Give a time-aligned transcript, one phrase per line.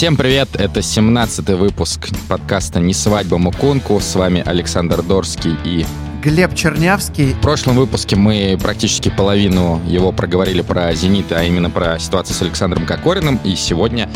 [0.00, 4.00] Всем привет, это 17-й выпуск подкаста «Не свадьба Мукунку».
[4.00, 5.84] С вами Александр Дорский и
[6.22, 7.34] Глеб Чернявский.
[7.34, 12.40] В прошлом выпуске мы практически половину его проговорили про «Зенит», а именно про ситуацию с
[12.40, 13.38] Александром Кокориным.
[13.44, 14.08] И сегодня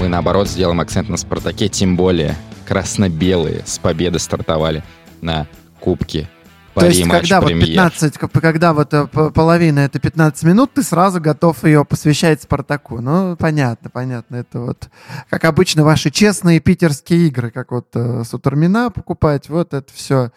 [0.00, 2.34] мы, наоборот, сделаем акцент на «Спартаке», тем более
[2.66, 4.82] красно-белые с победы стартовали
[5.20, 5.46] на
[5.78, 6.28] Кубке
[6.78, 11.64] то есть, когда вот 15, когда вот э, половина это 15 минут, ты сразу готов
[11.64, 13.00] ее посвящать Спартаку.
[13.00, 14.36] Ну, понятно, понятно.
[14.36, 14.88] Это вот,
[15.28, 20.30] как обычно, ваши честные питерские игры, как вот э, Сутормина покупать, вот это все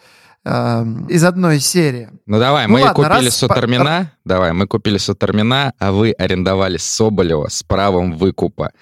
[0.44, 2.10] э, из одной серии.
[2.26, 3.36] Ну давай, ну, мы ладно, купили раз...
[3.36, 8.72] Сутормина, давай, мы купили Сутормина, а вы арендовали Соболева с правом выкупа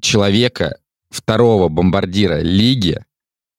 [0.00, 0.78] человека,
[1.10, 3.02] второго бомбардира лиги,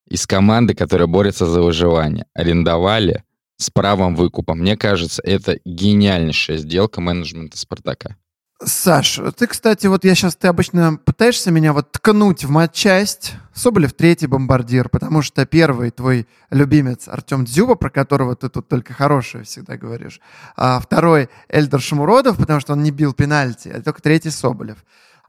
[0.08, 3.24] из команды, которая борется за выживание, арендовали
[3.58, 4.56] с правом выкупа.
[4.56, 8.16] Мне кажется, это гениальнейшая сделка менеджмента «Спартака».
[8.64, 13.36] Саш, ты, кстати, вот я сейчас, ты обычно пытаешься меня вот ткнуть в матчасть.
[13.54, 18.94] Соболев третий бомбардир, потому что первый твой любимец Артем Дзюба, про которого ты тут только
[18.94, 20.20] хорошее всегда говоришь,
[20.56, 24.78] а второй Эльдер Шамуродов, потому что он не бил пенальти, а только третий Соболев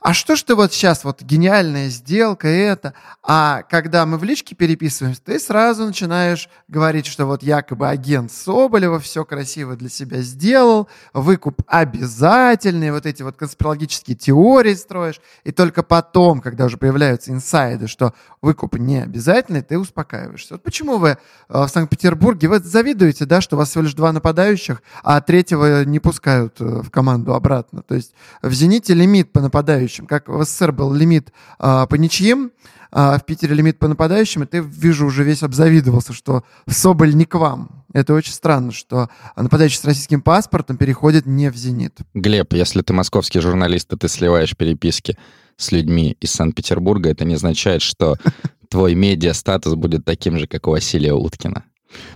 [0.00, 4.54] а что ж ты вот сейчас, вот гениальная сделка, это, а когда мы в личке
[4.54, 10.88] переписываемся, ты сразу начинаешь говорить, что вот якобы агент Соболева все красиво для себя сделал,
[11.12, 17.88] выкуп обязательный, вот эти вот конспирологические теории строишь, и только потом, когда уже появляются инсайды,
[17.88, 20.54] что выкуп не обязательный, ты успокаиваешься.
[20.54, 24.12] Вот почему вы э, в Санкт-Петербурге, вы завидуете, да, что у вас всего лишь два
[24.12, 29.40] нападающих, а третьего не пускают э, в команду обратно, то есть в «Зените» лимит по
[29.40, 30.06] нападающим нападающим.
[30.06, 32.52] Как в СССР был лимит а, по ничьим,
[32.90, 37.26] а в Питере лимит по нападающим, и ты, вижу, уже весь обзавидовался, что Соболь не
[37.26, 37.84] к вам.
[37.92, 41.98] Это очень странно, что нападающий с российским паспортом переходит не в «Зенит».
[42.14, 45.16] Глеб, если ты московский журналист, и ты сливаешь переписки
[45.56, 48.16] с людьми из Санкт-Петербурга, это не означает, что
[48.70, 51.64] твой медиа-статус будет таким же, как у Василия Уткина.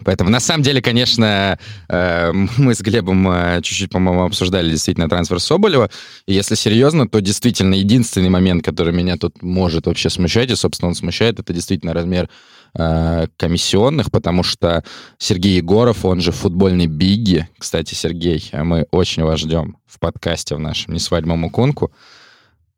[0.05, 5.41] Поэтому, на самом деле, конечно, э, мы с Глебом э, чуть-чуть, по-моему, обсуждали действительно трансфер
[5.41, 5.91] Соболева.
[6.27, 10.88] И если серьезно, то действительно единственный момент, который меня тут может вообще смущать, и, собственно,
[10.88, 12.28] он смущает, это действительно размер
[12.75, 14.84] э, комиссионных, потому что
[15.19, 17.49] Сергей Егоров, он же футбольный Бигги.
[17.59, 21.93] Кстати, Сергей, мы очень вас ждем в подкасте в нашем «Не свадьба Мукунку».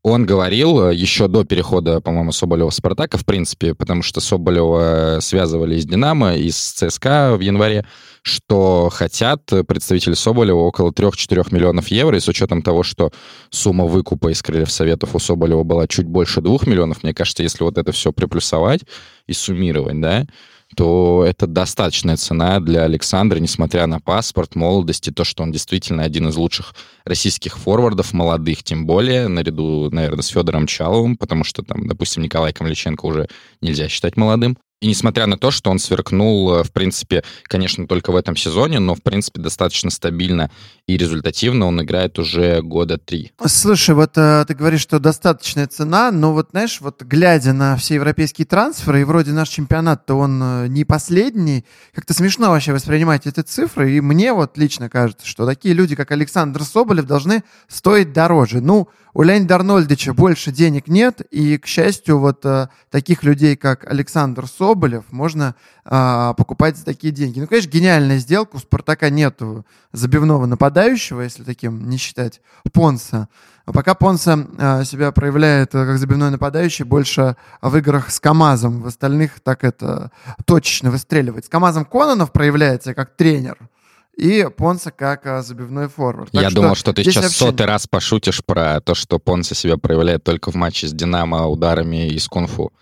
[0.04, 5.16] Он говорил э, еще до перехода, по-моему, Соболева в «Спартака», в принципе, потому что Соболева
[5.22, 7.87] связывали из «Динамо», из ЦСКА в январе,
[8.20, 13.12] что хотят представители Соболева около 3-4 миллионов евро, и с учетом того, что
[13.48, 17.64] сумма выкупа из Крыльев Советов у Соболева была чуть больше 2 миллионов, мне кажется, если
[17.64, 18.82] вот это все приплюсовать
[19.26, 20.26] и суммировать, да,
[20.75, 26.29] то это достаточная цена для Александра, несмотря на паспорт, молодости, то, что он действительно один
[26.29, 26.75] из лучших
[27.05, 32.53] российских форвардов, молодых тем более, наряду, наверное, с Федором Чаловым, потому что там, допустим, Николай
[32.53, 33.29] Камличенко уже
[33.61, 34.57] нельзя считать молодым.
[34.81, 38.81] И несмотря на то, что он сверкнул, э, в принципе, конечно, только в этом сезоне,
[38.81, 40.51] но, в принципе, достаточно стабильно
[40.87, 43.33] и результативно он играет уже года три.
[43.47, 47.95] Слушай, вот э, ты говоришь, что достаточная цена, но вот, знаешь, вот глядя на все
[47.95, 51.65] европейские трансферы, и вроде наш чемпионат-то он э, не последний,
[51.95, 56.11] как-то смешно вообще воспринимать эти цифры, и мне вот лично кажется, что такие люди, как
[56.11, 58.61] Александр Соболев, должны стоить дороже.
[58.61, 63.88] Ну, у Леонида Арнольдовича больше денег нет, и, к счастью, вот э, таких людей, как
[63.88, 65.54] Александр Соболев, можно
[65.84, 67.38] э, покупать за такие деньги.
[67.38, 68.56] Ну, конечно, гениальная сделка.
[68.56, 72.41] У «Спартака» нету забивного нападающего, если таким не считать
[72.72, 73.28] Понса.
[73.66, 78.82] А пока Понса э, себя проявляет э, как забивной нападающий больше в играх с КАМАЗом.
[78.82, 80.10] В остальных так это
[80.44, 81.44] точечно выстреливает.
[81.44, 83.58] С КАМАЗом Кононов проявляется как тренер–
[84.16, 86.30] и Понса как а, забивной форвард.
[86.30, 87.38] Так Я что думал, что ты сейчас вообще...
[87.38, 92.08] сотый раз пошутишь про то, что Понса себя проявляет только в матче с Динамо ударами
[92.08, 92.72] из кунг-фу.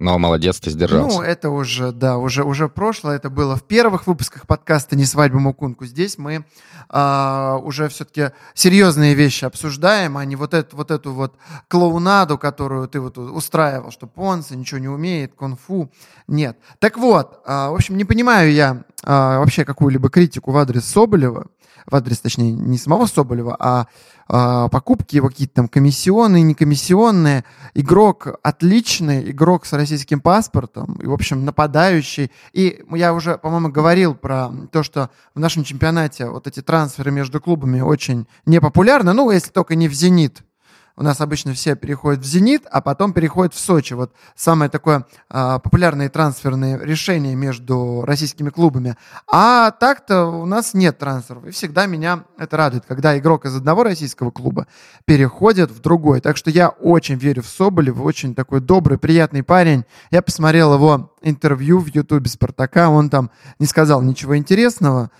[0.00, 1.18] Но молодец, ты сдержался.
[1.18, 3.16] Ну, это уже, да, уже, уже прошлое.
[3.16, 5.84] Это было в первых выпусках подкаста «Не свадьба Мукунку».
[5.84, 6.46] Здесь мы
[6.88, 11.34] а, уже все-таки серьезные вещи обсуждаем, а не вот эту вот, эту вот
[11.68, 15.92] клоунаду, которую ты вот устраивал, что Понса ничего не умеет, кунг-фу.
[16.26, 16.56] Нет.
[16.78, 21.48] Так вот, а, в общем, не понимаю я а, вообще какую-либо критику в адрес Соболева
[21.86, 23.86] в адрес, точнее, не самого Соболева, а,
[24.28, 27.44] а покупки его какие-то там комиссионные, не комиссионные.
[27.74, 32.30] Игрок отличный, игрок с российским паспортом, и, в общем, нападающий.
[32.52, 37.40] И я уже, по-моему, говорил про то, что в нашем чемпионате вот эти трансферы между
[37.40, 40.42] клубами очень непопулярны, ну, если только не в «Зенит»,
[41.00, 43.94] у нас обычно все переходят в «Зенит», а потом переходят в Сочи.
[43.94, 48.96] Вот самое такое а, популярное трансферное решение между российскими клубами.
[49.26, 51.46] А так-то у нас нет трансферов.
[51.46, 54.66] И всегда меня это радует, когда игрок из одного российского клуба
[55.06, 56.20] переходит в другой.
[56.20, 59.86] Так что я очень верю в Соболева, очень такой добрый, приятный парень.
[60.10, 65.10] Я посмотрел его интервью в Ютубе Спартака, он там не сказал ничего интересного,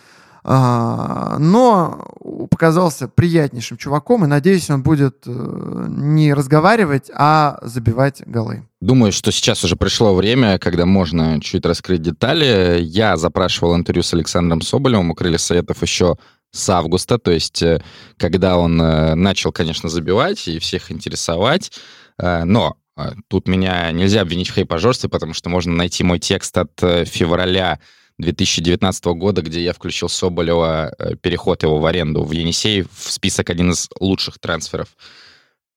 [0.42, 2.10] но
[2.50, 8.66] показался приятнейшим чуваком, и надеюсь, он будет э, не разговаривать, а забивать голы.
[8.80, 12.80] Думаю, что сейчас уже пришло время, когда можно чуть раскрыть детали.
[12.82, 16.16] Я запрашивал интервью с Александром Соболевым у Крылья Советов еще
[16.50, 17.82] с августа, то есть э,
[18.18, 21.72] когда он э, начал, конечно, забивать и всех интересовать,
[22.18, 22.76] но
[23.28, 27.78] тут меня нельзя обвинить в хейпажорстве, потому что можно найти мой текст от февраля
[28.20, 33.50] 2019 года, где я включил Соболева, э, переход его в аренду в Енисей в список
[33.50, 34.88] один из лучших трансферов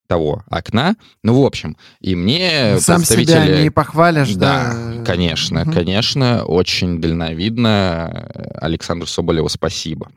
[0.07, 0.95] того окна.
[1.24, 3.25] Ну, в общем, и мне Сам представители...
[3.25, 4.74] себя не похвалишь, да?
[4.74, 5.72] Да, конечно, угу.
[5.72, 8.30] конечно, очень дальновидно.
[8.56, 10.12] Александру Соболеву спасибо.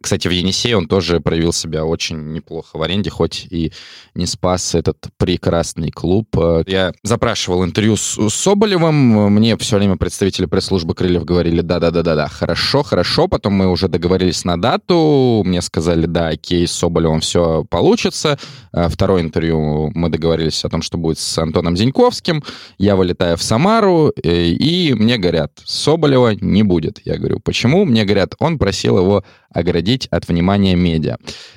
[0.00, 3.72] Кстати, в Енисее он тоже проявил себя очень неплохо в аренде, хоть и
[4.14, 6.36] не спас этот прекрасный клуб.
[6.66, 13.28] Я запрашивал интервью с Соболевым, мне все время представители пресс-службы Крыльев говорили, да-да-да-да-да, хорошо, хорошо,
[13.28, 18.38] потом мы уже договорились на дату, мне сказали, да, окей, с Соболевым все получится.
[18.72, 22.42] А второе интервью мы договорились о том, что будет с Антоном Зиньковским.
[22.78, 27.00] Я вылетаю в Самару, э, и мне говорят, Соболева не будет.
[27.04, 27.84] Я говорю, почему?
[27.84, 31.16] Мне говорят, он просил его оградить от внимания медиа.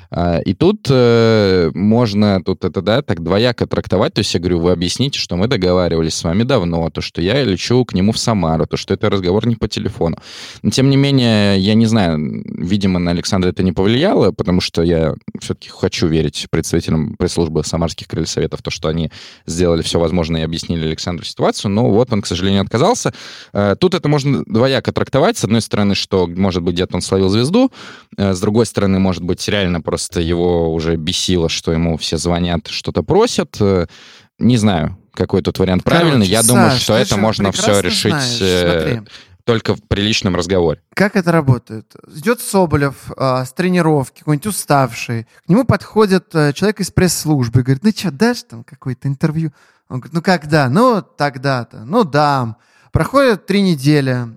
[0.09, 4.13] А, и тут э, можно тут это, да, так двояко трактовать.
[4.13, 7.43] То есть я говорю, вы объясните, что мы договаривались с вами давно, то, что я
[7.43, 10.17] лечу к нему в Самару, то, что это разговор не по телефону.
[10.61, 14.81] Но, тем не менее, я не знаю, видимо, на Александра это не повлияло, потому что
[14.81, 19.11] я все-таки хочу верить представителям пресс-службы самарских крыльев советов, то, что они
[19.45, 23.13] сделали все возможное и объяснили Александру ситуацию, но вот он, к сожалению, отказался.
[23.53, 25.37] Э, тут это можно двояко трактовать.
[25.37, 27.71] С одной стороны, что, может быть, где-то он словил звезду,
[28.17, 32.17] э, с другой стороны, может быть, реально просто просто его уже бесило, что ему все
[32.17, 33.57] звонят, что-то просят.
[33.59, 33.87] Э,
[34.37, 36.27] не знаю, какой тут вариант Короче, правильный.
[36.27, 39.01] Я Саш, думаю, что это можно все решить знаешь, э,
[39.43, 40.81] только в приличном разговоре.
[40.93, 41.95] Как это работает?
[42.15, 45.25] Идет Соболев э, с тренировки, какой-нибудь уставший.
[45.47, 49.51] К нему подходит э, человек из пресс-службы говорит, ну что, дашь там какое-то интервью?
[49.89, 50.69] Он говорит, ну когда?
[50.69, 51.85] Ну тогда-то.
[51.85, 52.57] Ну дам.
[52.91, 54.27] Проходит три недели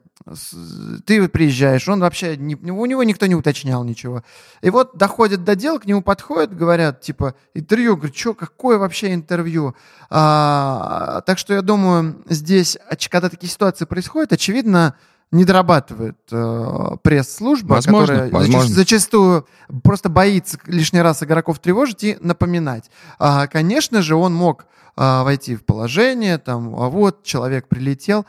[1.06, 4.23] ты приезжаешь, он вообще, не, у него никто не уточнял ничего.
[4.62, 9.15] И вот доходит до дела, к нему подходят, говорят, типа, интервью, говорю, что, какое вообще
[9.15, 9.75] интервью?
[10.09, 12.79] А, так что я думаю, здесь,
[13.11, 14.94] когда такие ситуации происходят, очевидно,
[15.32, 18.75] не дорабатывает э, пресс-служба, возможно, которая возможно.
[18.75, 19.47] зачастую
[19.85, 22.91] просто боится лишний раз игроков тревожить и напоминать.
[23.19, 24.67] А, конечно же, он мог
[24.97, 28.26] а, войти в положение, там, а вот человек прилетел.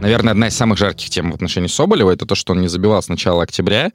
[0.00, 3.02] Наверное, одна из самых жарких тем в отношении Соболева это то, что он не забивал
[3.02, 3.92] с начала октября.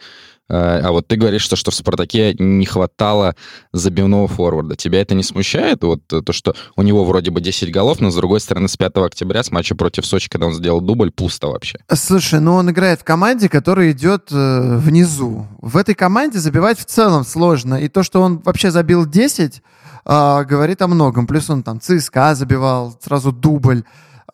[0.47, 3.35] Э, а вот ты говоришь, что, что в «Спартаке» не хватало
[3.73, 4.75] забивного форварда.
[4.75, 5.83] Тебя это не смущает?
[5.83, 8.97] Вот то, что у него вроде бы 10 голов, но, с другой стороны, с 5
[8.97, 11.79] октября, с матча против Сочи, когда он сделал дубль, пусто вообще.
[11.91, 15.47] Слушай, ну он играет в команде, которая идет э, внизу.
[15.59, 17.75] В этой команде забивать в целом сложно.
[17.75, 19.63] И то, что он вообще забил 10,
[20.05, 21.25] э, говорит о многом.
[21.25, 23.83] Плюс он там ЦСКА забивал, сразу дубль.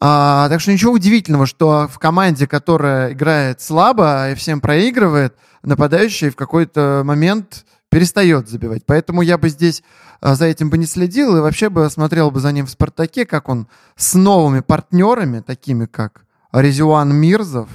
[0.04, 6.32] А, так что ничего удивительного, что в команде, которая играет слабо и всем проигрывает, нападающий
[6.32, 8.84] в какой-то момент перестает забивать.
[8.88, 9.84] Поэтому я бы здесь
[10.20, 13.28] а, за этим бы не следил и вообще бы смотрел бы за ним в «Спартаке»,
[13.28, 17.70] как он с новыми партнерами, такими как Резюан Мирзов,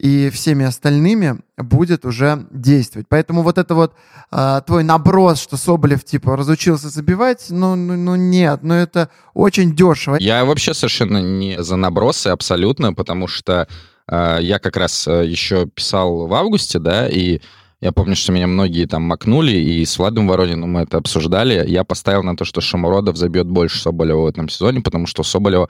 [0.00, 3.06] и всеми остальными будет уже действовать.
[3.10, 3.92] Поэтому вот это вот
[4.32, 9.76] э, твой наброс, что Соболев типа разучился забивать, ну, ну, ну нет, ну это очень
[9.76, 10.16] дешево.
[10.18, 13.68] Я вообще совершенно не за набросы абсолютно, потому что
[14.08, 17.40] э, я как раз э, еще писал в августе, да, и
[17.82, 21.62] я помню, что меня многие там макнули, и с Владом Ворониным мы это обсуждали.
[21.68, 25.68] Я поставил на то, что Шамуродов забьет больше Соболева в этом сезоне, потому что Соболева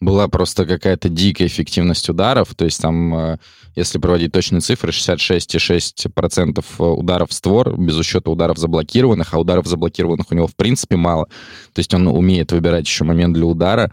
[0.00, 2.54] была просто какая-то дикая эффективность ударов.
[2.54, 3.38] То есть там, э,
[3.74, 10.26] если проводить точные цифры, 66,6% ударов в створ, без учета ударов заблокированных, а ударов заблокированных
[10.30, 11.26] у него в принципе мало.
[11.72, 13.90] То есть он умеет выбирать еще момент для удара.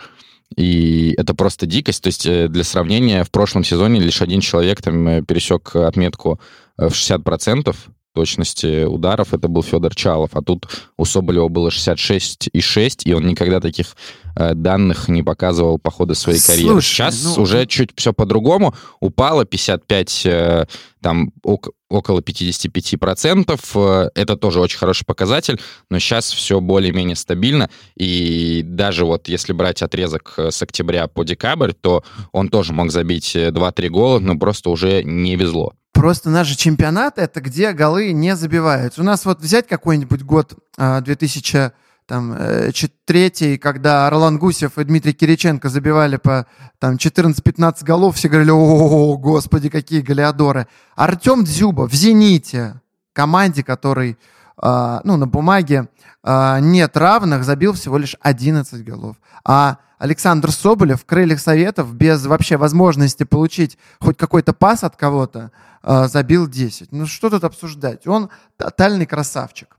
[0.56, 2.04] И это просто дикость.
[2.04, 6.40] То есть э, для сравнения, в прошлом сезоне лишь один человек там э, пересек отметку
[6.78, 7.74] в 60%,
[8.14, 10.30] точности ударов, это был Федор Чалов.
[10.34, 10.68] А тут
[10.98, 13.96] у Соболева было 66,6, и он никогда таких
[14.36, 16.82] э, данных не показывал по ходу своей Слушай, карьеры.
[16.82, 17.44] Сейчас ну...
[17.44, 18.74] уже чуть все по-другому.
[19.00, 20.66] Упало 55, э,
[21.02, 23.60] там, около 55%.
[23.76, 27.70] Э, это тоже очень хороший показатель, но сейчас все более-менее стабильно.
[27.98, 33.36] И даже вот если брать отрезок с октября по декабрь, то он тоже мог забить
[33.36, 35.74] 2-3 гола, но просто уже не везло.
[35.94, 39.02] Просто наш же чемпионат— это где голы не забиваются.
[39.02, 41.72] У нас вот взять какой-нибудь год 2003,
[42.10, 46.48] а, когда Ролан Гусев и Дмитрий Кириченко забивали по
[46.80, 50.68] там, 14-15 голов, все говорили, о, господи, какие голеадоры.
[50.96, 52.82] Артем Дзюба в «Зените»,
[53.14, 54.18] команде, который
[54.58, 55.90] а, ну, на бумаге
[56.24, 59.18] а, нет равных, забил всего лишь 11 голов.
[59.46, 65.52] А Александр Соболев в «Крыльях Советов» без вообще возможности получить хоть какой-то пас от кого-то
[65.82, 66.92] а, забил 10.
[66.92, 68.06] Ну что тут обсуждать?
[68.08, 69.76] Он тотальный красавчик.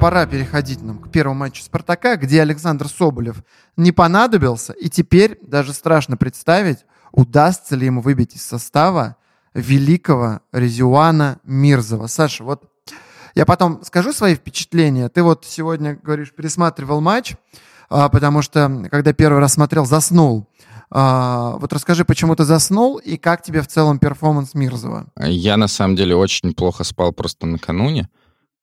[0.00, 3.42] Пора переходить нам к первому матчу «Спартака», где Александр Соболев
[3.78, 9.16] не понадобился, и теперь даже страшно представить, удастся ли ему выбить из состава
[9.56, 12.06] великого Резюана Мирзова.
[12.06, 12.64] Саша, вот
[13.34, 15.08] я потом скажу свои впечатления.
[15.08, 17.34] Ты вот сегодня, говоришь, пересматривал матч,
[17.88, 20.46] а, потому что, когда первый раз смотрел, заснул.
[20.90, 25.06] А, вот расскажи, почему ты заснул и как тебе в целом перформанс Мирзова?
[25.18, 28.08] Я, на самом деле, очень плохо спал просто накануне.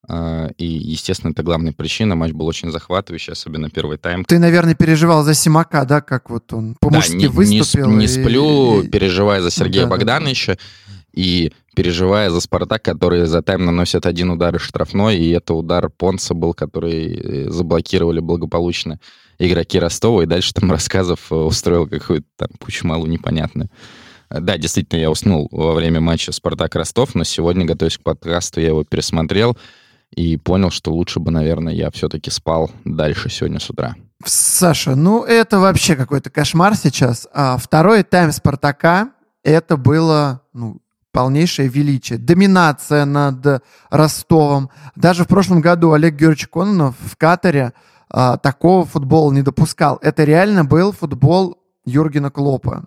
[0.08, 2.14] А, и, естественно, это главная причина.
[2.14, 4.24] Матч был очень захватывающий, особенно первый тайм.
[4.24, 7.90] Ты, наверное, переживал за Симака, да, как вот он по-мужски да, не, выступил?
[7.90, 8.88] Не, не сплю, и...
[8.88, 10.52] переживая за Сергея да, Богдановича.
[10.52, 10.64] Да, да
[11.14, 15.88] и переживая за «Спартак», который за тайм наносит один удар из штрафной, и это удар
[15.88, 18.98] Понсе был, который э, заблокировали благополучно
[19.38, 23.70] игроки Ростова, и дальше там рассказов э, устроил какую-то там кучу малу непонятную.
[24.30, 28.82] Да, действительно, я уснул во время матча «Спартак-Ростов», но сегодня, готовясь к подкасту, я его
[28.82, 29.56] пересмотрел
[30.14, 33.94] и понял, что лучше бы, наверное, я все-таки спал дальше сегодня с утра.
[34.24, 37.28] Саша, ну это вообще какой-то кошмар сейчас.
[37.32, 39.10] А второй тайм «Спартака»
[39.42, 40.80] это было, ну,
[41.12, 44.70] полнейшее величие, доминация над Ростовом.
[44.96, 47.72] Даже в прошлом году Олег Георгиевич Кононов в Катаре
[48.10, 49.98] а, такого футбола не допускал.
[50.02, 52.84] Это реально был футбол Юргена Клопа.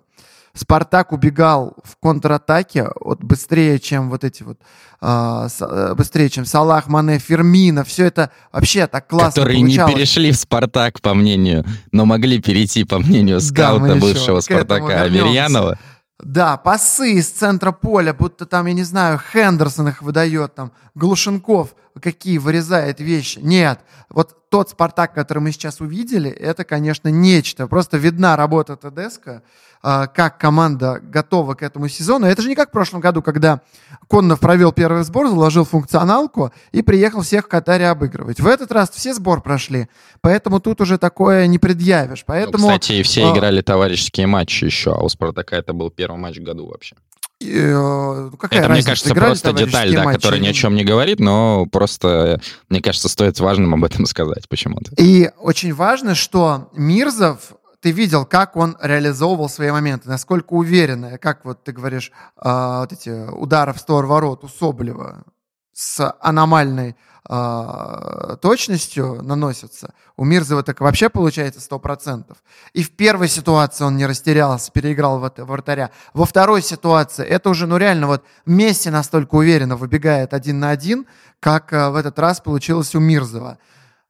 [0.54, 4.58] Спартак убегал в контратаке вот, быстрее, чем вот эти вот,
[5.00, 7.84] а, э, быстрее, чем Салах, Мане, Фермина.
[7.84, 9.92] Все это вообще так классно Которые получалось.
[9.92, 15.02] не перешли в Спартак, по мнению, но могли перейти, по мнению скаута да, бывшего Спартака
[15.02, 15.78] Аверьянова.
[16.20, 21.74] Да, пасы из центра поля, будто там, я не знаю, Хендерсон их выдает, там, Глушенков
[22.00, 23.38] какие вырезает вещи.
[23.40, 27.66] Нет, вот тот Спартак, который мы сейчас увидели, это, конечно, нечто.
[27.66, 29.42] Просто видна работа ТДСК, а,
[29.80, 32.26] как команда готова к этому сезону.
[32.26, 33.60] Это же не как в прошлом году, когда
[34.08, 38.40] Коннов провел первый сбор, заложил функционалку и приехал всех в Катаре обыгрывать.
[38.40, 39.88] В этот раз все сбор прошли,
[40.20, 42.20] поэтому тут уже такое не предъявишь.
[42.20, 43.32] Ну, поэтому, ну, кстати, и все а...
[43.32, 46.96] играли товарищеские матчи еще, а у Спартака это был первый матч в году вообще.
[47.40, 48.88] И, э, ну, какая это, разница?
[48.88, 53.08] мне кажется, просто деталь, да, которая ни о чем не говорит, но просто, мне кажется,
[53.08, 54.92] стоит важным об этом сказать почему-то.
[54.96, 61.44] И очень важно, что Мирзов ты видел, как он реализовывал свои моменты, насколько уверенно, как
[61.44, 65.24] вот ты говоришь, э, вот эти удары в стор ворот у Соболева
[65.72, 66.96] с аномальной
[67.28, 69.94] э, точностью наносятся.
[70.16, 72.36] У Мирзова так вообще получается 100%.
[72.72, 75.92] И в первой ситуации он не растерялся, переиграл вратаря.
[76.14, 81.06] Во второй ситуации это уже, ну реально, вот Месси настолько уверенно выбегает один на один,
[81.38, 83.58] как э, в этот раз получилось у Мирзова.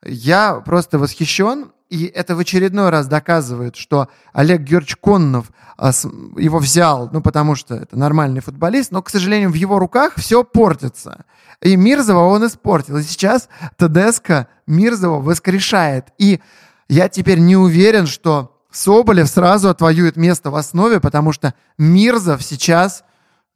[0.03, 5.90] Я просто восхищен, и это в очередной раз доказывает, что Олег Георгиевич Коннов а,
[6.37, 10.45] его взял, ну, потому что это нормальный футболист, но, к сожалению, в его руках все
[10.45, 11.25] портится.
[11.62, 12.99] И Мирзова он испортил.
[12.99, 16.09] И сейчас ТДСК Мирзова воскрешает.
[16.18, 16.40] И
[16.88, 23.02] я теперь не уверен, что Соболев сразу отвоюет место в основе, потому что Мирзов сейчас,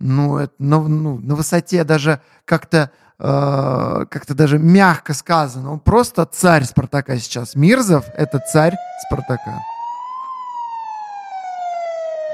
[0.01, 5.73] ну, это, ну, ну на высоте даже как-то Э, как-то даже мягко сказано.
[5.73, 7.55] Он просто царь Спартака сейчас.
[7.55, 8.75] Мирзов— это царь
[9.07, 9.61] Спартака.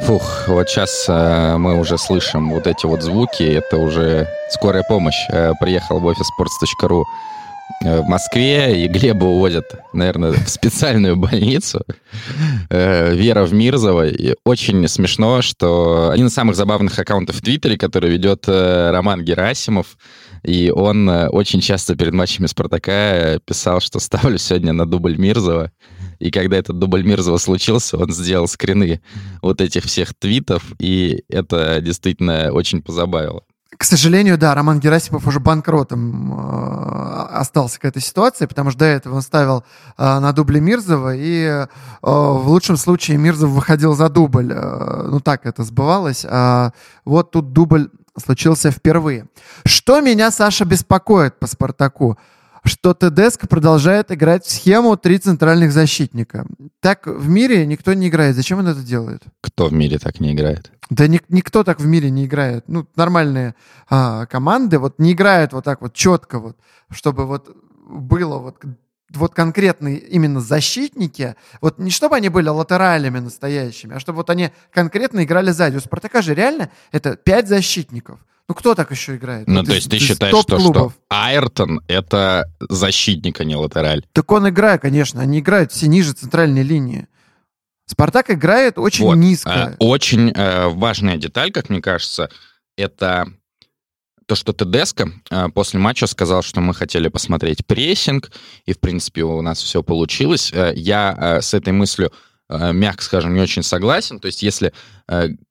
[0.00, 3.42] Фух, вот сейчас э, мы уже слышим вот эти вот звуки.
[3.42, 5.26] Это уже скорая помощь.
[5.30, 7.02] Э, приехал в офис sports.ru
[7.84, 11.84] э, в Москве, и Глеба уводят, наверное, в специальную больницу.
[12.70, 14.06] Э, Вера в Мирзова.
[14.06, 19.96] И очень смешно, что один из самых забавных аккаунтов в Твиттере, который ведет Роман Герасимов,
[20.42, 25.72] и он э, очень часто перед матчами Спартака писал, что ставлю сегодня на дубль Мирзова.
[26.18, 29.00] И когда этот дубль Мирзова случился, он сделал скрины
[29.40, 33.44] вот этих всех твитов, и это действительно очень позабавило.
[33.78, 38.86] К сожалению, да, Роман Герасимов уже банкротом э, остался к этой ситуации, потому что до
[38.86, 39.62] этого он ставил
[39.96, 41.66] э, на дубле Мирзова, и э,
[42.02, 44.52] в лучшем случае Мирзов выходил за дубль.
[44.52, 46.26] Э, ну так это сбывалось.
[46.28, 46.72] А
[47.04, 49.26] вот тут дубль случился впервые.
[49.64, 52.18] Что меня, Саша, беспокоит по «Спартаку»?
[52.64, 56.46] что Тедеско продолжает играть в схему три центральных защитника.
[56.80, 58.36] Так в мире никто не играет.
[58.36, 59.22] Зачем он это делает?
[59.40, 60.70] Кто в мире так не играет?
[60.90, 62.64] Да ни, никто так в мире не играет.
[62.68, 63.54] Ну, нормальные
[63.88, 66.56] а, команды вот не играют вот так вот четко, вот,
[66.90, 67.54] чтобы вот
[67.88, 68.62] было вот
[69.14, 74.50] вот конкретные именно защитники, вот не чтобы они были латералями настоящими, а чтобы вот они
[74.70, 75.76] конкретно играли сзади.
[75.76, 78.20] У Спартака же реально это пять защитников.
[78.48, 79.46] Ну, кто так еще играет?
[79.46, 84.06] Ну, вот то есть ты считаешь, что, что Айртон— это защитник, а не латераль?
[84.12, 85.20] Так он играет, конечно.
[85.20, 87.08] Они играют все ниже центральной линии.
[87.84, 89.16] Спартак играет очень вот.
[89.16, 89.50] низко.
[89.50, 92.30] А, очень э, важная деталь, как мне кажется,
[92.76, 93.28] это
[94.28, 98.30] то, что Тедеско э, после матча сказал, что мы хотели посмотреть прессинг,
[98.66, 100.52] и, в принципе, у нас все получилось.
[100.52, 102.12] Э, я э, с этой мыслью
[102.50, 104.20] мягко скажем, не очень согласен.
[104.20, 104.72] То есть если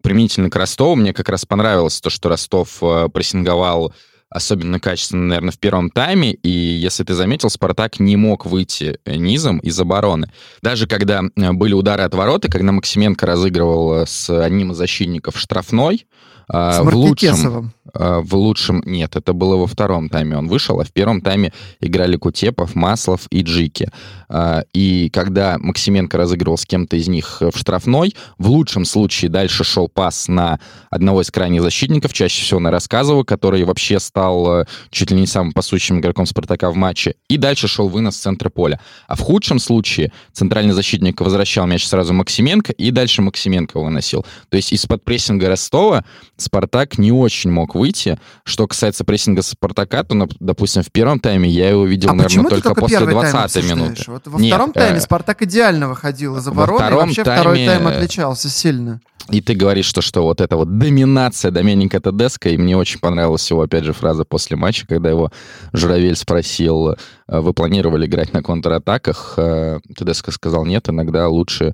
[0.01, 2.79] применительно к Ростову, мне как раз понравилось то, что Ростов
[3.13, 3.93] прессинговал
[4.31, 6.33] особенно качественно, наверное, в первом тайме.
[6.33, 10.31] И если ты заметил, Спартак не мог выйти низом из обороны.
[10.63, 16.07] Даже когда были удары от ворота, когда Максименко разыгрывал с одним из защитников штрафной,
[16.49, 18.81] с в лучшем, в лучшем...
[18.85, 23.27] Нет, это было во втором тайме он вышел, а в первом тайме играли Кутепов, Маслов
[23.29, 23.89] и Джики.
[24.29, 29.63] А, и когда Максименко разыгрывал с кем-то из них в штрафной, в лучшем случае дальше
[29.63, 34.65] шел пас на одного из крайних защитников, чаще всего на Рассказова, который вообще стал э,
[34.89, 38.49] чуть ли не самым пасущим игроком Спартака в матче, и дальше шел вынос с центра
[38.49, 38.79] поля.
[39.07, 44.25] А в худшем случае центральный защитник возвращал мяч сразу Максименко, и дальше Максименко выносил.
[44.49, 46.03] То есть из-под прессинга Ростова
[46.35, 48.19] Спартак не очень мог выйти.
[48.43, 52.69] Что касается прессинга Спартака, то, допустим, в первом тайме я его видел, а наверное, только,
[52.69, 54.03] только после 20-й минуты.
[54.07, 55.01] Вот во Нет, втором тайме э...
[55.01, 57.39] Спартак идеально выходил из обороны, и вообще тайме...
[57.41, 58.99] второй тайм отличался сильно.
[59.29, 63.49] И ты говоришь, что, что вот эта вот доминация Доменика Тедеско, и мне очень понравилась
[63.49, 65.31] его, опять же, фраза после матча, когда его
[65.73, 66.95] Журавель спросил, э,
[67.27, 69.33] вы планировали играть на контратаках?
[69.37, 71.73] Э, Тедеско сказал, нет, иногда лучше э,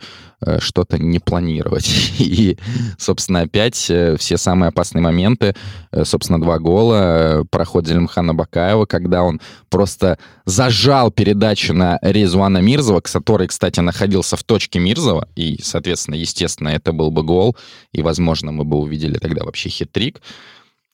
[0.60, 1.88] что-то не планировать.
[2.20, 2.58] И,
[2.98, 5.56] собственно, опять все самые опасные моменты,
[6.04, 13.48] собственно, два гола, проход Зелимхана Бакаева, когда он просто зажал передачу на Резуана Мирзова, который,
[13.48, 17.56] кстати, находился в точке Мирзова, и, соответственно, естественно, это был бы гол
[17.92, 20.18] и, возможно, мы бы увидели тогда вообще хит-трик.
[20.18, 20.22] Э,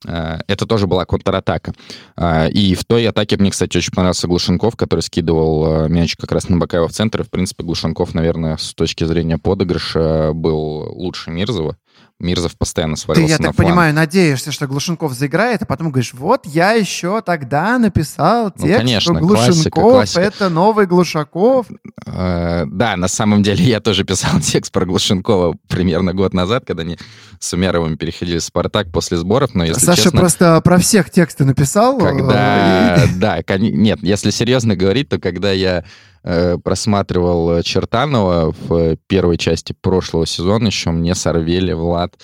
[0.05, 1.73] это тоже была контратака.
[2.15, 6.31] Э, и в той атаке мне, кстати, очень понравился Глушенков, который скидывал э, мяч как
[6.31, 7.21] раз на Бакаева в центр.
[7.21, 11.77] И, в принципе, Глушенков, наверное, с точки зрения подыгрыша был лучше Мирзова.
[12.19, 13.69] Мирзов постоянно свалился Ты, я так фланг.
[13.69, 18.67] понимаю, надеешься, что Глушенков заиграет, а потом говоришь, вот я еще тогда написал ну, текст,
[18.67, 20.21] ну, конечно, что Глушенков классика, классика.
[20.21, 21.67] это новый Глушаков.
[22.05, 26.83] Э, да, на самом деле я тоже писал текст про Глушенкова примерно год назад, когда
[26.83, 26.97] они
[27.39, 30.19] с Умяровым переходили в «Спартак» после сборов, но если Саша честно...
[30.19, 31.97] просто про всех тексты написал.
[31.99, 32.99] Когда...
[33.15, 35.85] Да, нет, если серьезно говорить, то когда я
[36.23, 42.15] Э, просматривал Чертанова в первой части прошлого сезона еще, мне Сорвели, Влад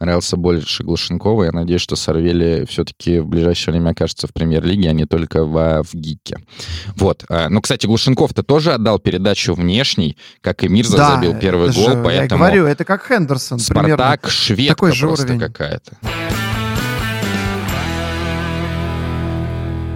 [0.00, 1.44] нравился больше Глушенкова.
[1.44, 5.82] Я надеюсь, что Сорвели все-таки в ближайшее время окажется в премьер-лиге, а не только в,
[5.82, 6.38] в ГИКе.
[6.96, 7.24] Вот.
[7.28, 11.90] Э, ну, кстати, Глушенков-то тоже отдал передачу внешней, как и Мирза да, забил первый гол,
[11.90, 12.44] же, поэтому...
[12.44, 13.58] Я говорю, это как Хендерсон.
[13.58, 15.96] Спартак, шведка такой же просто какая-то.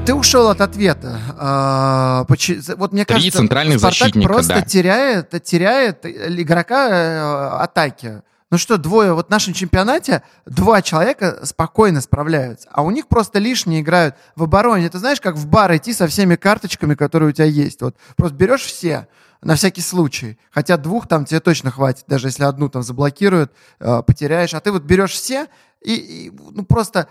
[0.07, 1.19] Ты ушел от ответа.
[1.39, 4.61] А, вот мне Три кажется, центральных Спартак защитника, просто да.
[4.61, 8.21] теряет, теряет игрока э, атаки.
[8.51, 13.39] Ну что, двое, вот в нашем чемпионате два человека спокойно справляются, а у них просто
[13.39, 14.91] лишние играют в обороне.
[14.91, 17.81] Ты знаешь, как в бар идти со всеми карточками, которые у тебя есть.
[17.81, 19.09] Вот просто берешь все,
[19.41, 20.39] на всякий случай.
[20.51, 24.53] Хотя двух там тебе точно хватит, даже если одну там заблокируют, э, потеряешь.
[24.53, 25.47] А ты вот берешь все
[25.81, 27.09] и, и ну просто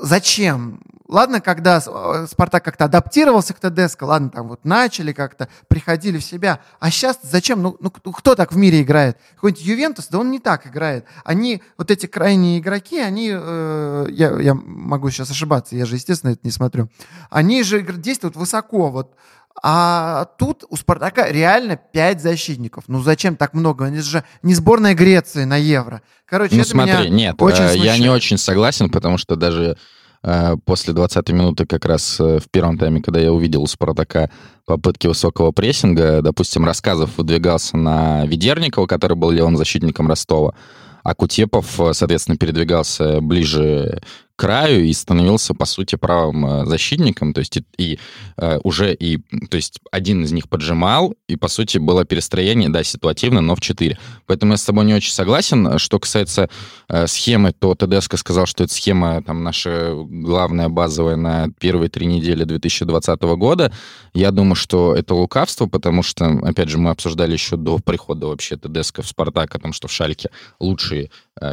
[0.00, 0.80] зачем?
[1.10, 6.24] Ладно, когда э, Спартак как-то адаптировался к ТДСК, ладно, там вот начали как-то, приходили в
[6.24, 6.60] себя.
[6.78, 7.62] А сейчас зачем?
[7.62, 9.18] Ну, ну кто так в мире играет?
[9.34, 11.06] Какой-нибудь Ювентус, да он не так играет.
[11.24, 16.30] Они, вот эти крайние игроки, они, э, я, я могу сейчас ошибаться, я же, естественно,
[16.30, 16.88] это не смотрю.
[17.28, 19.16] Они же действуют высоко, вот.
[19.62, 22.84] А тут у Спартака реально пять защитников.
[22.88, 23.86] Ну зачем так много?
[23.86, 26.02] Они же не сборная Греции на Евро.
[26.26, 29.76] Короче, ну, это смотри, меня нет, очень э, я не очень согласен, потому что даже
[30.22, 34.30] э, после 20 минуты как раз э, в первом тайме, когда я увидел у Спартака
[34.64, 40.54] попытки высокого прессинга, допустим, рассказов выдвигался на Ведерникова, который был левым защитником Ростова,
[41.02, 44.00] а Кутепов, соответственно, передвигался ближе
[44.40, 47.98] краю и становился, по сути, правым э, защитником, то есть и, и
[48.38, 49.18] э, уже и,
[49.50, 53.60] то есть один из них поджимал, и, по сути, было перестроение, да, ситуативно, но в
[53.60, 53.98] 4.
[54.26, 55.78] Поэтому я с тобой не очень согласен.
[55.78, 56.48] Что касается
[56.88, 62.06] э, схемы, то ТДСК сказал, что эта схема там наша главная базовая на первые три
[62.06, 63.70] недели 2020 года.
[64.14, 68.56] Я думаю, что это лукавство, потому что, опять же, мы обсуждали еще до прихода вообще
[68.56, 71.10] ТДСК в «Спартак» о том, что в «Шальке» лучшие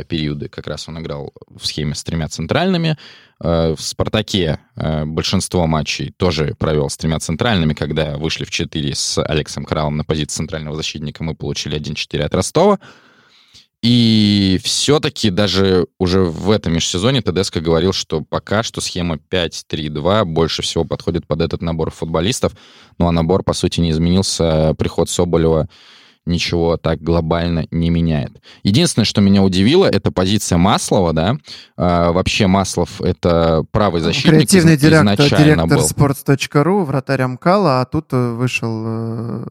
[0.07, 2.97] периоды как раз он играл в схеме с тремя центральными.
[3.43, 8.95] Э, в «Спартаке» э, большинство матчей тоже провел с тремя центральными, когда вышли в 4
[8.95, 12.79] с Алексом Кралом на позиции центрального защитника, мы получили 1-4 от Ростова.
[13.83, 20.63] И все-таки даже уже в этом межсезоне ТДСК говорил, что пока что схема 5-3-2 больше
[20.63, 22.53] всего подходит под этот набор футболистов.
[22.97, 24.73] Ну а набор, по сути, не изменился.
[24.79, 25.69] Приход Соболева
[26.27, 28.41] ничего так глобально не меняет.
[28.63, 31.37] Единственное, что меня удивило, это позиция Маслова, да.
[31.75, 35.85] А, вообще Маслов— это правый защитник Креативный из, директор, директор был.
[35.85, 38.83] sports.ru, вратарь Амкала, а тут э, вышел...
[38.85, 39.45] Э,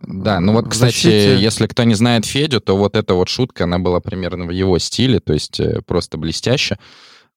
[0.00, 1.38] да, ну вот, кстати, защите.
[1.38, 4.78] если кто не знает Федю, то вот эта вот шутка, она была примерно в его
[4.78, 6.78] стиле, то есть э, просто блестяще.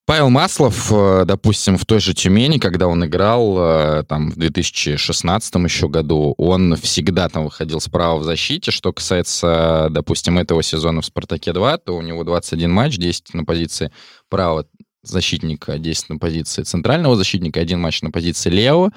[0.06, 5.56] Павел Маслов, э, допустим, в той же Тюмени, когда он играл э, там в 2016
[5.56, 8.72] еще году, он всегда там выходил справа в защите.
[8.72, 13.92] Что касается, допустим, этого сезона в «Спартаке-2», то у него 21 матч, 10 на позиции
[14.28, 14.66] права
[15.04, 18.92] защитника, 10 на позиции центрального защитника, один матч на позиции левого.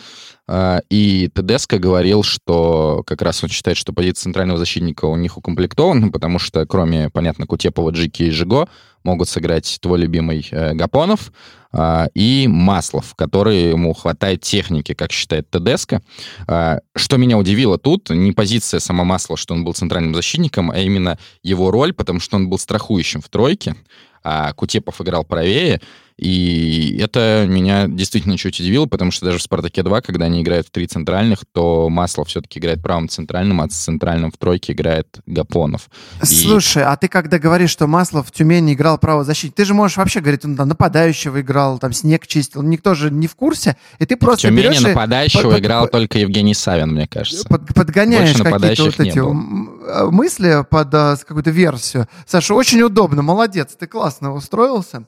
[0.47, 5.39] А, и Тедеско говорил, что как раз он считает, что позиция центрального защитника у них
[5.39, 8.69] укомплектована, потому что кроме, понятно, Кутепова, Джики и Жиго
[9.05, 11.33] могут сыграть твой любимый э, Гапонов
[11.73, 16.03] э, и Маслов, который ему хватает техники, как считает Тедеско.
[16.49, 20.79] Э, что меня удивило тут, не позиция сама Маслова, что он был центральным защитником, а
[20.79, 23.77] именно его роль, потому что он был страхующим в тройке,
[24.25, 25.81] а Кутепов играл правее,
[26.17, 30.71] и это меня действительно чуть удивило, потому что даже в «Спартаке-2», когда они играют в
[30.71, 35.91] три центральных, то Маслов все-таки играет правым центральным, а центральным в тройке играет Гапонов.
[36.23, 36.87] Слушай, и...
[36.87, 40.45] а ты когда говоришь, что Маслов в Тюмени играл правозащитник, ты же можешь вообще говорить,
[40.45, 44.47] он там нападающего играл, там снег чистил, никто же не в курсе, и ты просто
[44.47, 47.49] В Тюмени берешь нападающего под, играл только Евгений Савин, мне кажется.
[47.49, 50.11] Под, подгоняешь какие-то вот эти было.
[50.13, 52.07] мысли под а, какую-то версию.
[52.25, 55.05] Саша, очень удобно, молодец, ты классно устроился.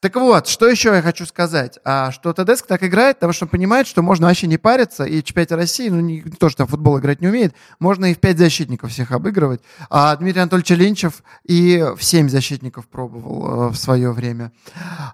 [0.00, 1.78] Так вот, что еще я хочу сказать?
[1.84, 5.22] А, что Тедеск так играет, потому что он понимает, что можно вообще не париться, и
[5.22, 8.38] чемпионате России, ну, не, то, что там футбол играть не умеет, можно и в пять
[8.38, 9.60] защитников всех обыгрывать.
[9.90, 14.52] А Дмитрий Анатольевич Линчев и в семь защитников пробовал э, в свое время.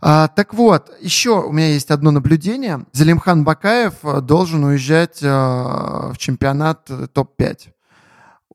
[0.01, 2.87] А, так вот, еще у меня есть одно наблюдение.
[2.93, 7.71] Залимхан Бакаев э, должен уезжать э, в чемпионат э, топ-5.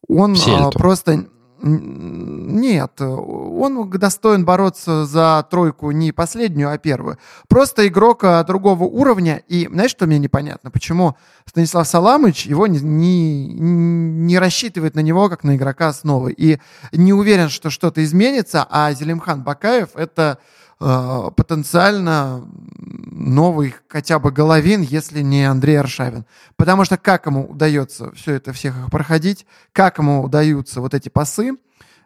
[0.07, 1.25] Он э, просто
[1.63, 7.17] нет, он достоин бороться за тройку не последнюю, а первую.
[7.47, 9.43] Просто игрок а, другого уровня.
[9.47, 10.71] И знаешь, что мне непонятно?
[10.71, 16.33] Почему Станислав Саламыч его не, не, не рассчитывает на него как на игрока основы.
[16.35, 16.59] И
[16.91, 20.39] не уверен, что что-то изменится, а Зелимхан Бакаев— это
[20.81, 22.43] потенциально
[22.79, 26.25] новый хотя бы Головин, если не Андрей Аршавин.
[26.55, 31.09] Потому что как ему удается все это всех их проходить, как ему удаются вот эти
[31.09, 31.57] пасы,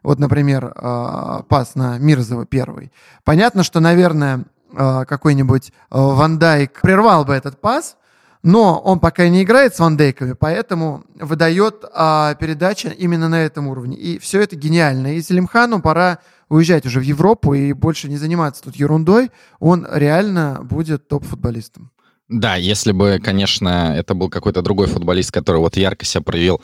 [0.04, 2.92] вот, например, э, пас на Мирзова первый.
[3.24, 7.98] Понятно, что, наверное, э, какой-нибудь Ван Дайк прервал бы этот пас,
[8.46, 13.68] но он пока не играет с Ван Дейками, поэтому выдает а, передача именно на этом
[13.68, 13.98] уровне.
[13.98, 15.16] И все это гениально.
[15.16, 20.60] И Селимхану пора уезжать уже в Европу и больше не заниматься тут ерундой, он реально
[20.64, 21.92] будет топ-футболистом.
[22.28, 26.62] Да, если бы, конечно, это был какой-то другой футболист, который вот ярко себя проявил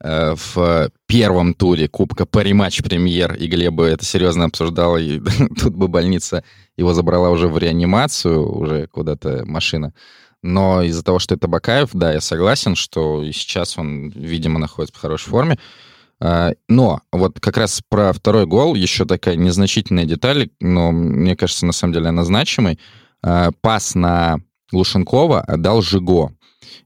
[0.00, 5.20] э, в первом туре Кубка Париматч Премьер, и Глеб бы это серьезно обсуждал, и
[5.60, 6.44] тут бы больница
[6.76, 9.94] его забрала уже в реанимацию, уже куда-то машина.
[10.42, 15.00] Но из-за того, что это Бакаев, да, я согласен, что сейчас он, видимо, находится в
[15.00, 15.58] хорошей форме.
[16.20, 21.66] А, но вот как раз про второй гол еще такая незначительная деталь, но мне кажется,
[21.66, 22.78] на самом деле она значимой.
[23.22, 24.38] А, пас на
[24.72, 26.32] Лушенкова отдал Жиго.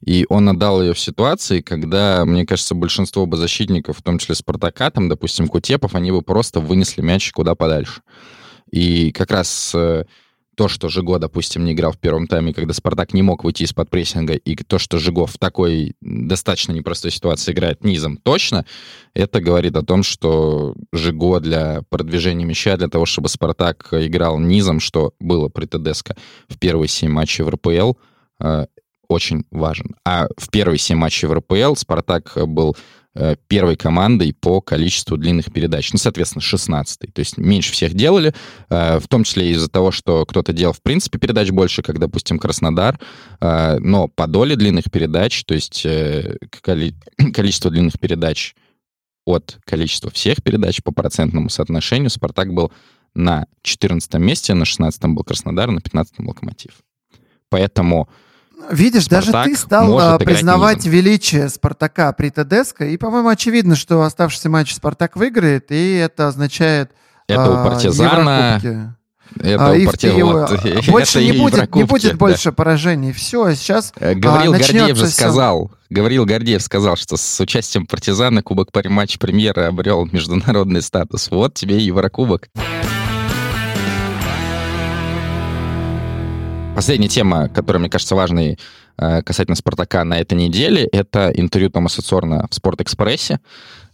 [0.04, 4.34] И он отдал ее в ситуации, когда, мне кажется, большинство бы защитников, в том числе
[4.34, 8.02] Спартака, там, допустим, Кутепов, они бы просто вынесли мяч куда подальше.
[8.70, 10.04] И как раз э,
[10.54, 13.88] то, что Жиго, допустим, не играл в первом тайме, когда Спартак не мог выйти из-под
[13.88, 18.66] прессинга, и то, что Жиго в такой достаточно непростой ситуации играет низом точно,
[19.14, 24.80] это говорит о том, что Жиго для продвижения мяча, для того, чтобы Спартак играл низом,
[24.80, 26.16] что было при ТДСК
[26.48, 27.94] в первые семь матчей в РПЛ,
[28.40, 28.66] э,
[29.08, 29.94] очень важен.
[30.04, 32.76] А в первые семь матчей в РПЛ Спартак был
[33.48, 35.92] первой командой по количеству длинных передач.
[35.92, 38.34] Ну, соответственно, 16 То есть меньше всех делали,
[38.70, 42.38] э, в том числе из-за того, что кто-то делал, в принципе, передач больше, как, допустим,
[42.38, 42.98] Краснодар,
[43.40, 45.82] э, но по доле длинных передач, то есть
[46.62, 48.54] количество длинных передач
[49.24, 52.72] от количества всех передач по процентному соотношению «Спартак» был
[53.14, 56.72] на 14 месте, на 16 был Краснодар, на 15 Локомотив.
[57.48, 58.08] Поэтому
[58.70, 64.02] Видишь, Спартак даже ты стал а, признавать величие Спартака при ТДСК, и, по-моему, очевидно, что
[64.02, 66.90] оставшийся матч Спартак выиграет, и это означает
[67.26, 68.60] Это у а, партизана...
[69.40, 70.18] Это а, у партизана...
[70.18, 70.50] И, вот,
[70.88, 72.52] больше это не, будет, не будет больше да.
[72.52, 73.12] поражений.
[73.12, 78.42] Все, сейчас э, Говорил а, Гордеев же сказал, Говорил Гордеев сказал, что с участием партизана
[78.42, 81.30] Кубок матч премьера обрел международный статус.
[81.30, 82.48] Вот тебе и Еврокубок.
[86.74, 88.58] Последняя тема, которая, мне кажется, важной
[88.96, 93.40] э, касательно «Спартака» на этой неделе, это интервью Томаса Цорна в «Спортэкспрессе».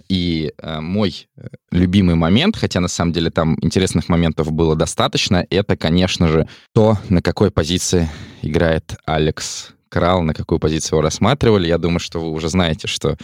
[0.09, 5.45] И э, мой э, любимый момент, хотя на самом деле там интересных моментов было достаточно,
[5.51, 8.09] это, конечно же, то, на какой позиции
[8.43, 11.68] играет Алекс Крал, на какую позицию его рассматривали.
[11.68, 13.16] Я думаю, что вы уже знаете, что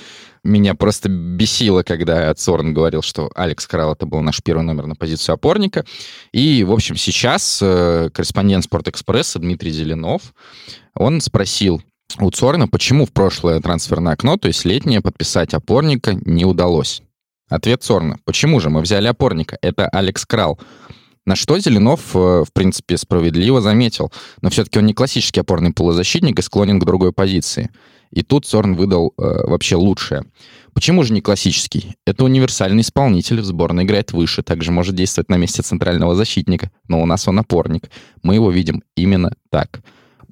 [0.43, 4.95] меня просто бесило, когда Цорн говорил, что Алекс Крал это был наш первый номер на
[4.95, 5.85] позицию опорника.
[6.33, 10.35] И, в общем, сейчас э, корреспондент Спортэкспресса Дмитрий Зеленов,
[10.95, 11.83] он спросил
[12.21, 17.03] у Цорна, почему в прошлое трансферное окно, то есть летнее, подписать опорника не удалось.
[17.49, 18.19] Ответ Цорна.
[18.25, 19.59] Почему же мы взяли опорника?
[19.61, 20.59] Это Алекс Крал.
[21.27, 24.13] На что Зеленов, э, в принципе, справедливо заметил.
[24.43, 27.71] Но все-таки он не классический опорный полузащитник и склонен к другой позиции.
[28.11, 30.25] И тут Сорн выдал э, вообще лучшее.
[30.73, 31.97] Почему же не классический?
[32.07, 37.03] Это универсальный исполнитель, в сборной играет выше, также может действовать на месте центрального защитника, но
[37.03, 37.91] у нас он опорник.
[38.23, 39.81] Мы его видим именно так.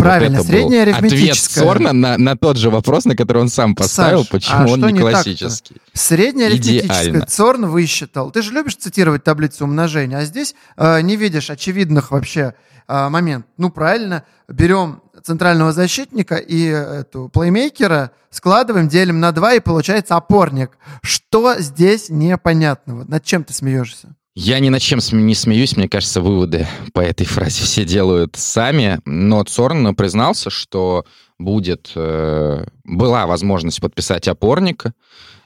[0.03, 1.65] Правильно, вот средняя арифметическая.
[1.65, 4.73] Ответ Сорна на, на тот же вопрос, на который он сам поставил, Саш, почему а
[4.73, 5.77] он не, классический.
[5.93, 7.27] Средняя арифметическая.
[7.29, 8.31] Сорн высчитал.
[8.31, 12.55] Ты же любишь цитировать таблицу умножения, а здесь э, не видишь очевидных вообще
[12.89, 13.51] э, моментов.
[13.57, 20.79] Ну, правильно, берем центрального защитника и эту плеймейкера, складываем, делим на два, и получается опорник.
[21.03, 23.05] Что здесь непонятного?
[23.05, 24.15] Над чем ты смеешься?
[24.35, 28.99] Я ни над чем не смеюсь, мне кажется, выводы по этой фразе все делают сами,
[29.05, 31.05] но Цорн признался, что
[31.39, 34.95] будет, э, была возможность подписать опорника,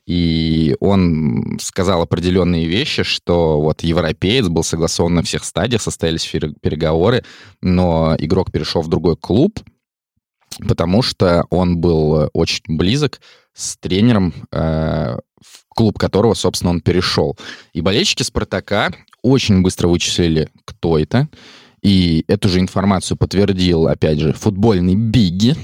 [0.06, 7.24] и он сказал определенные вещи, что вот европеец был согласован на всех стадиях, состоялись переговоры,
[7.60, 9.58] но игрок перешел в другой клуб,
[10.60, 13.20] потому что он был очень близок
[13.56, 17.36] с тренером э, в клуб которого, собственно, он перешел.
[17.72, 18.92] И болельщики «Спартака»
[19.22, 21.28] очень быстро вычислили, кто это.
[21.82, 25.56] И эту же информацию подтвердил, опять же, футбольный Бигги.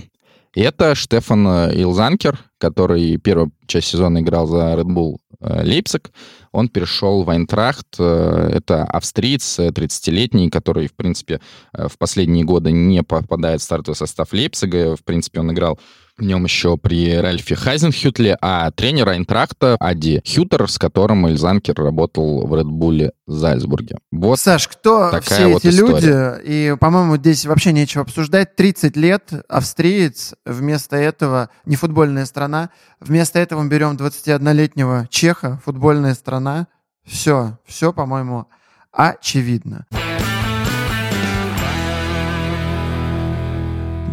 [0.54, 6.12] Это Штефан Илзанкер, который первую часть сезона играл за Red Bull э, Лейпциг.
[6.52, 7.96] Он перешел в Айнтрахт.
[7.98, 11.40] Э, это австриец, 30-летний, который, в принципе,
[11.72, 14.94] э, в последние годы не попадает в стартовый состав Лейпцига.
[14.94, 15.80] В принципе, он играл
[16.18, 22.56] нем еще при Ральфе Хайзенхютле, а тренер Айнтракта Ади Хютер, с которым Эльзанкер работал в
[22.56, 23.96] Редбуле Зальцбурге.
[24.10, 26.36] Вот Саш, кто все вот эти история.
[26.36, 26.42] люди?
[26.44, 28.56] И, по-моему, здесь вообще нечего обсуждать.
[28.56, 32.70] 30 лет, австриец, вместо этого, не футбольная страна,
[33.00, 36.68] вместо этого мы берем 21-летнего чеха, футбольная страна.
[37.04, 38.46] Все, все, по-моему,
[38.92, 39.86] очевидно.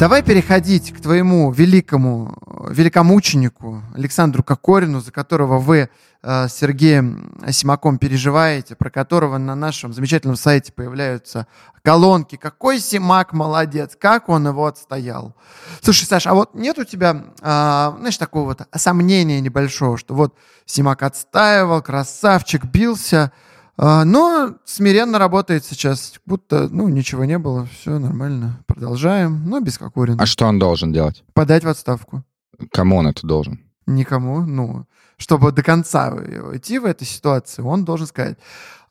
[0.00, 2.34] Давай переходить к твоему великому,
[2.70, 5.90] великомученику Александру Кокорину, за которого вы
[6.22, 11.46] э, с Сергеем Симаком переживаете, про которого на нашем замечательном сайте появляются
[11.82, 12.36] колонки.
[12.36, 15.36] Какой Симак молодец, как он его отстоял.
[15.82, 20.34] Слушай, Саш, а вот нет у тебя, э, знаешь, такого вот сомнения небольшого, что вот
[20.64, 23.32] Симак отстаивал, красавчик, бился,
[23.76, 30.22] но смиренно работает сейчас, будто, ну, ничего не было, все нормально, продолжаем, но без Кокорина.
[30.22, 31.24] А что он должен делать?
[31.32, 32.24] Подать в отставку.
[32.72, 33.60] Кому он это должен?
[33.86, 36.10] Никому, ну, чтобы до конца
[36.54, 38.38] идти в этой ситуации, он должен сказать,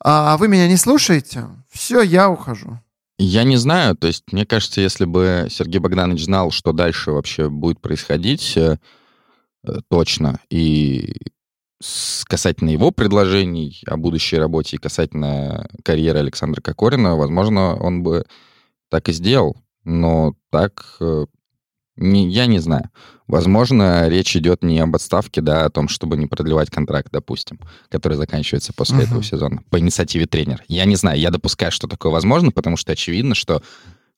[0.02, 2.80] а вы меня не слушаете, все, я ухожу.
[3.18, 7.50] Я не знаю, то есть мне кажется, если бы Сергей Богданович знал, что дальше вообще
[7.50, 8.78] будет происходить, э,
[9.88, 11.14] точно, и
[12.28, 18.24] касательно его предложений о будущей работе и касательно карьеры Александра Кокорина, возможно, он бы
[18.90, 19.56] так и сделал.
[19.84, 21.24] Но так э,
[21.96, 22.90] не, я не знаю.
[23.26, 27.60] Возможно, речь идет не об отставке, да, а о том, чтобы не продлевать контракт, допустим,
[27.88, 29.04] который заканчивается после uh-huh.
[29.04, 30.62] этого сезона по инициативе тренера.
[30.68, 33.62] Я не знаю, я допускаю, что такое возможно, потому что очевидно, что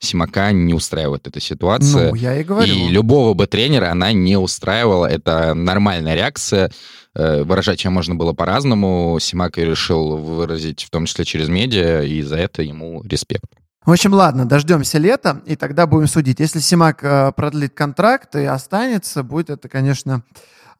[0.03, 2.11] Симака не устраивает эта ситуация.
[2.11, 2.73] Ну, я и говорю.
[2.73, 5.07] И любого бы тренера она не устраивала.
[5.07, 6.73] Это нормальная реакция.
[7.15, 9.17] Э, выражать чем можно было по-разному.
[9.21, 13.45] Симак решил выразить, в том числе через медиа, и за это ему респект.
[13.85, 16.41] В общем, ладно, дождемся лета, и тогда будем судить.
[16.41, 20.25] Если Симак э, продлит контракт и останется, будет это, конечно...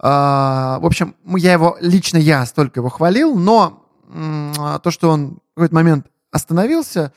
[0.03, 5.39] Э, в общем, я его, лично я столько его хвалил, но э, то, что он
[5.53, 7.13] в какой-то момент остановился,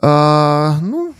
[0.00, 1.14] э, ну,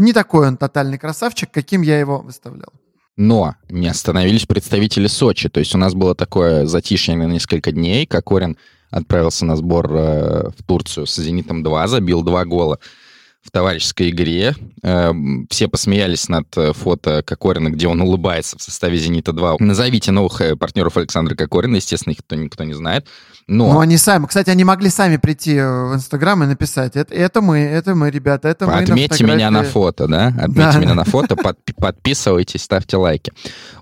[0.00, 2.72] не такой он тотальный красавчик, каким я его выставлял.
[3.16, 5.48] Но не остановились представители Сочи.
[5.48, 8.06] То есть у нас было такое затишье на несколько дней.
[8.06, 8.56] Кокорин
[8.90, 12.78] отправился на сбор э, в Турцию с «Зенитом-2», забил два гола
[13.42, 14.54] в товарищеской игре.
[14.82, 15.12] Э,
[15.48, 19.56] все посмеялись над э, фото Кокорина, где он улыбается в составе «Зенита-2».
[19.60, 23.06] Назовите новых э, партнеров Александра Кокорина, естественно, их никто, никто не знает.
[23.46, 23.72] Но...
[23.72, 27.58] Ну, они сами, кстати, они могли сами прийти в Инстаграм и написать, это, это мы,
[27.58, 30.28] это мы, ребята, это мы Отметьте на меня на фото, да?
[30.28, 30.78] Отметьте да.
[30.78, 33.32] меня на фото, под, подписывайтесь, ставьте лайки.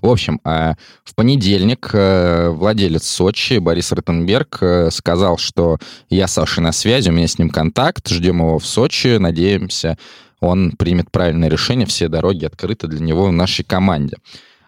[0.01, 5.77] В общем, в понедельник владелец Сочи Борис Ротенберг сказал, что
[6.09, 9.49] я с Сашей на связи, у меня с ним контакт, ждем его в Сочи, надеюсь,
[9.59, 9.97] надеемся,
[10.39, 14.17] он примет правильное решение, все дороги открыты для него в нашей команде.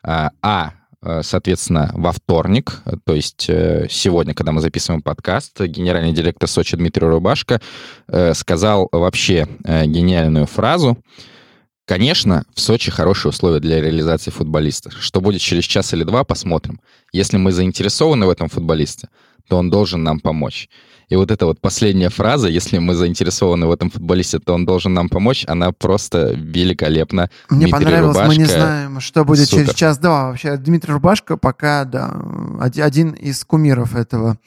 [0.04, 6.14] А, а э, соответственно, во вторник, то есть э, сегодня, когда мы записываем подкаст, генеральный
[6.14, 7.62] директор Сочи Дмитрий Рубашко
[8.08, 10.98] э, сказал вообще гениальную фразу.
[11.86, 14.92] Конечно, в Сочи хорошие условия для реализации футболиста.
[14.92, 16.80] Что будет через час или два, посмотрим.
[17.12, 19.10] Если мы заинтересованы в этом футболисте,
[19.48, 20.70] то он должен нам помочь.
[21.12, 24.94] И вот эта вот последняя фраза, если мы заинтересованы в этом футболисте, то он должен
[24.94, 27.30] нам помочь, она просто великолепна.
[27.50, 29.66] Мне Дмитрий понравилось, Рубашко, мы не знаем, что будет супер.
[29.66, 30.30] через час-два.
[30.30, 32.16] Вообще, Дмитрий Рубашко пока, да,
[32.62, 34.38] один из кумиров этого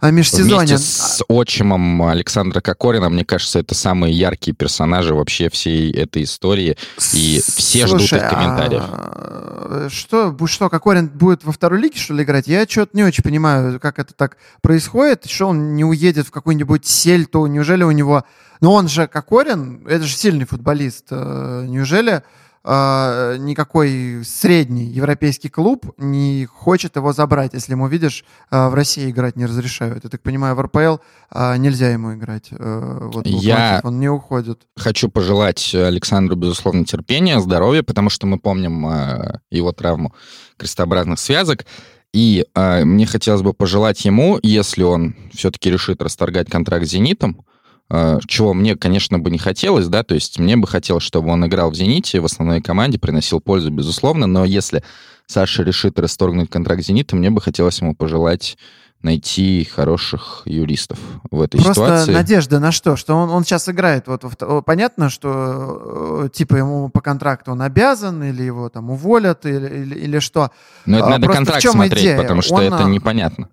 [0.00, 0.76] а межсезонье.
[0.76, 6.76] Вместе с отчимом Александра Кокорина, мне кажется, это самые яркие персонажи вообще всей этой истории.
[7.12, 8.82] И все Слушай, ждут их комментариев.
[8.86, 12.46] А что, что, Кокорин будет во второй лиге, что ли, играть?
[12.46, 15.26] Я что-то не очень понимаю, как это так происходит.
[15.26, 17.46] Что он не уедет в какую-нибудь сельту?
[17.46, 18.24] Неужели у него...
[18.60, 21.06] Ну, он же Кокорин, это же сильный футболист.
[21.10, 22.22] Э, неужели
[22.68, 29.10] э, никакой средний европейский клуб не хочет его забрать, если ему, видишь, э, в России
[29.10, 30.04] играть не разрешают.
[30.04, 30.96] Я так понимаю, в РПЛ
[31.32, 32.48] э, нельзя ему играть.
[32.50, 34.66] Э, вот, Я он не уходит.
[34.76, 40.14] Хочу пожелать Александру, безусловно, терпения, здоровья, потому что мы помним э, его травму
[40.58, 41.64] крестообразных связок.
[42.12, 47.44] И э, мне хотелось бы пожелать ему, если он все-таки решит расторгать контракт с «Зенитом»,
[47.90, 51.70] чего мне, конечно, бы не хотелось, да, то есть мне бы хотелось, чтобы он играл
[51.70, 54.82] в «Зените», в основной команде, приносил пользу, безусловно, но если
[55.26, 58.58] Саша решит расторгнуть контракт «Зенита», мне бы хотелось ему пожелать
[59.02, 60.98] найти хороших юристов
[61.30, 62.04] в этой Просто ситуации.
[62.06, 62.96] Просто надежда на что?
[62.96, 64.08] Что он, он сейчас играет.
[64.08, 69.46] Вот, вот понятно, что э, типа ему по контракту он обязан, или его там уволят,
[69.46, 70.50] или, или, или что.
[70.84, 72.20] Но это а, надо контракт смотреть, идея?
[72.20, 73.48] потому что он, это непонятно.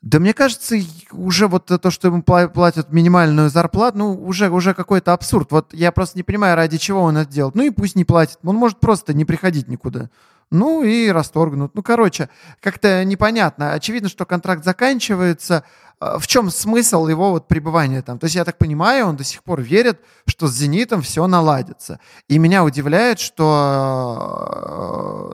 [0.00, 0.76] Да мне кажется,
[1.10, 5.50] уже вот то, что ему платят минимальную зарплату, ну, уже, уже какой-то абсурд.
[5.50, 7.56] Вот я просто не понимаю, ради чего он это делает.
[7.56, 8.38] Ну и пусть не платит.
[8.44, 10.08] Он может просто не приходить никуда.
[10.50, 11.74] Ну и расторгнут.
[11.74, 12.28] Ну, короче,
[12.60, 13.72] как-то непонятно.
[13.72, 15.64] Очевидно, что контракт заканчивается.
[16.00, 18.18] А, в чем смысл его вот пребывания там?
[18.18, 22.00] То есть, я так понимаю, он до сих пор верит, что с «Зенитом» все наладится.
[22.28, 23.44] И меня удивляет, что,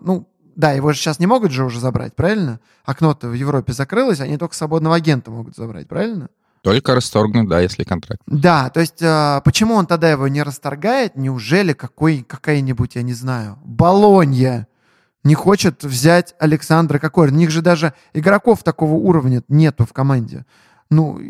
[0.02, 2.60] ну, да, его же сейчас не могут же уже забрать, правильно?
[2.84, 6.28] Окно-то в Европе закрылось, они только свободного агента могут забрать, правильно?
[6.62, 8.22] Только расторгнуть, да, если контракт.
[8.26, 11.14] Да, то есть э, почему он тогда его не расторгает?
[11.14, 14.66] Неужели какой, какая-нибудь, я не знаю, Болонья
[15.24, 17.36] не хочет взять Александра Кокорина?
[17.36, 20.46] У них же даже игроков такого уровня нету в команде.
[20.88, 21.20] Ну,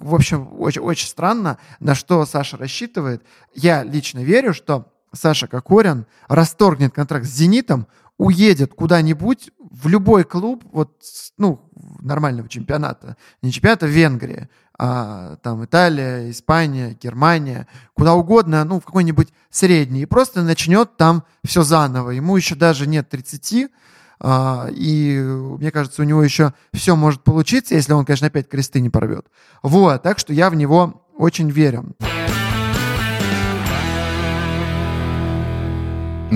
[0.00, 3.22] в общем, очень, очень странно, на что Саша рассчитывает.
[3.54, 7.86] Я лично верю, что Саша Кокорин расторгнет контракт с «Зенитом»,
[8.18, 11.02] уедет куда-нибудь в любой клуб, вот,
[11.36, 11.68] ну,
[12.00, 14.48] нормального чемпионата, не чемпионата Венгрии,
[14.78, 21.24] а там Италия, Испания, Германия, куда угодно, ну, в какой-нибудь средний, и просто начнет там
[21.44, 22.10] все заново.
[22.10, 23.70] Ему еще даже нет 30,
[24.20, 28.80] а, и мне кажется, у него еще все может получиться, если он, конечно, опять кресты
[28.80, 29.26] не порвет.
[29.62, 31.94] Вот, так что я в него очень верю.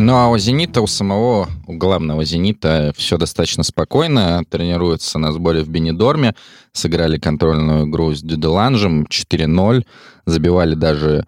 [0.00, 4.44] Ну а у «Зенита», у самого, у главного «Зенита» все достаточно спокойно.
[4.48, 6.36] Тренируются на сборе в Бенедорме.
[6.72, 9.84] Сыграли контрольную игру с Дюделанжем 4-0.
[10.24, 11.26] Забивали даже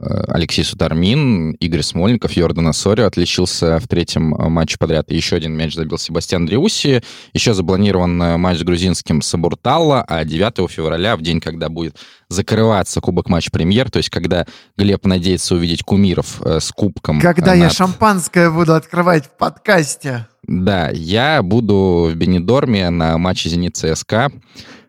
[0.00, 5.10] Алексей Сутармин, Игорь Смольников, Йордан Асорио отличился в третьем э, матче подряд.
[5.10, 7.02] Еще один мяч забил Себастьян Дриуси.
[7.32, 11.96] Еще запланирован э, матч с грузинским Сабурталла, а 9 февраля, в день, когда будет
[12.28, 14.46] закрываться Кубок Матч Премьер, то есть когда
[14.76, 17.20] Глеб надеется увидеть кумиров с кубком.
[17.20, 17.58] Когда над...
[17.58, 20.26] я шампанское буду открывать в подкасте.
[20.46, 24.30] Да, я буду в Бенедорме на матче «Зенит ЦСКА».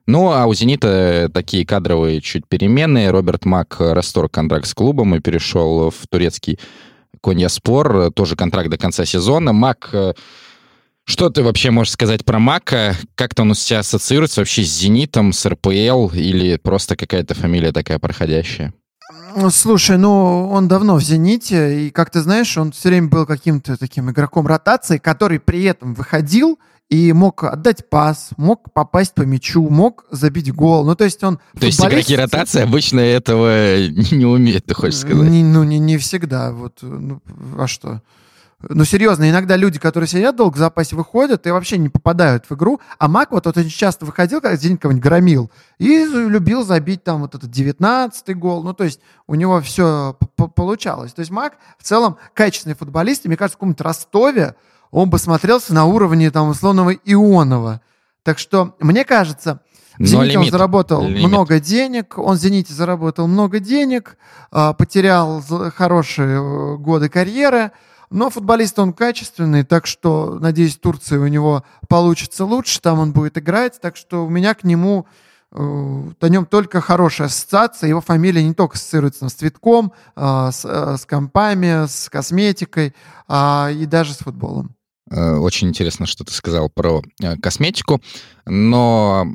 [0.09, 3.11] Ну, а у «Зенита» такие кадровые чуть перемены.
[3.11, 6.59] Роберт Мак расторг контракт с клубом и перешел в турецкий
[7.21, 8.11] Коньяспор.
[8.11, 9.53] Тоже контракт до конца сезона.
[9.53, 10.13] Мак э,
[11.05, 12.95] что ты вообще можешь сказать про Мака?
[13.13, 17.99] Как-то он у себя ассоциируется вообще с «Зенитом», с РПЛ или просто какая-то фамилия такая
[17.99, 18.73] проходящая?
[19.51, 23.77] Слушай, ну, он давно в «Зените», и, как ты знаешь, он все время был каким-то
[23.77, 26.57] таким игроком ротации, который при этом выходил
[26.89, 30.85] и мог отдать пас, мог попасть по мячу, мог забить гол.
[30.85, 31.39] Ну, то есть он...
[31.59, 33.77] То есть игроки ротации обычно этого
[34.11, 35.29] не умеют, ты хочешь сказать?
[35.29, 36.51] Не, ну, не, не всегда.
[36.51, 37.21] Вот, ну,
[37.57, 38.01] а что?
[38.67, 42.55] Ну, серьезно, иногда люди, которые сидят долго в запасе, выходят и вообще не попадают в
[42.55, 42.81] игру.
[42.97, 47.21] А Мак вот, вот очень часто выходил, когда день кого-нибудь громил, и любил забить там
[47.21, 48.63] вот этот девятнадцатый гол.
[48.63, 50.17] Ну, то есть у него все
[50.55, 51.13] получалось.
[51.13, 53.25] То есть Мак в целом качественный футболист.
[53.25, 54.55] И мне кажется, в каком-то Ростове
[54.91, 57.81] он бы смотрелся на уровне там условного Ионова.
[58.23, 59.61] Так что, мне кажется,
[59.97, 60.45] в «Зените» лимит.
[60.45, 61.27] он заработал лимит.
[61.27, 64.17] много денег, он в «Зените» заработал много денег,
[64.49, 65.43] а, потерял
[65.75, 67.71] хорошие э, годы карьеры,
[68.09, 73.11] но футболист он качественный, так что, надеюсь, в Турции у него получится лучше, там он
[73.11, 75.05] будет играть, так что у меня к нему
[75.51, 77.89] э, о нем только хорошая ассоциация.
[77.89, 82.95] Его фамилия не только ассоциируется с цветком, а, с, э, с компами, с косметикой
[83.27, 84.75] а, и даже с футболом.
[85.09, 88.01] Э, очень интересно, что ты сказал про э, косметику,
[88.45, 89.27] но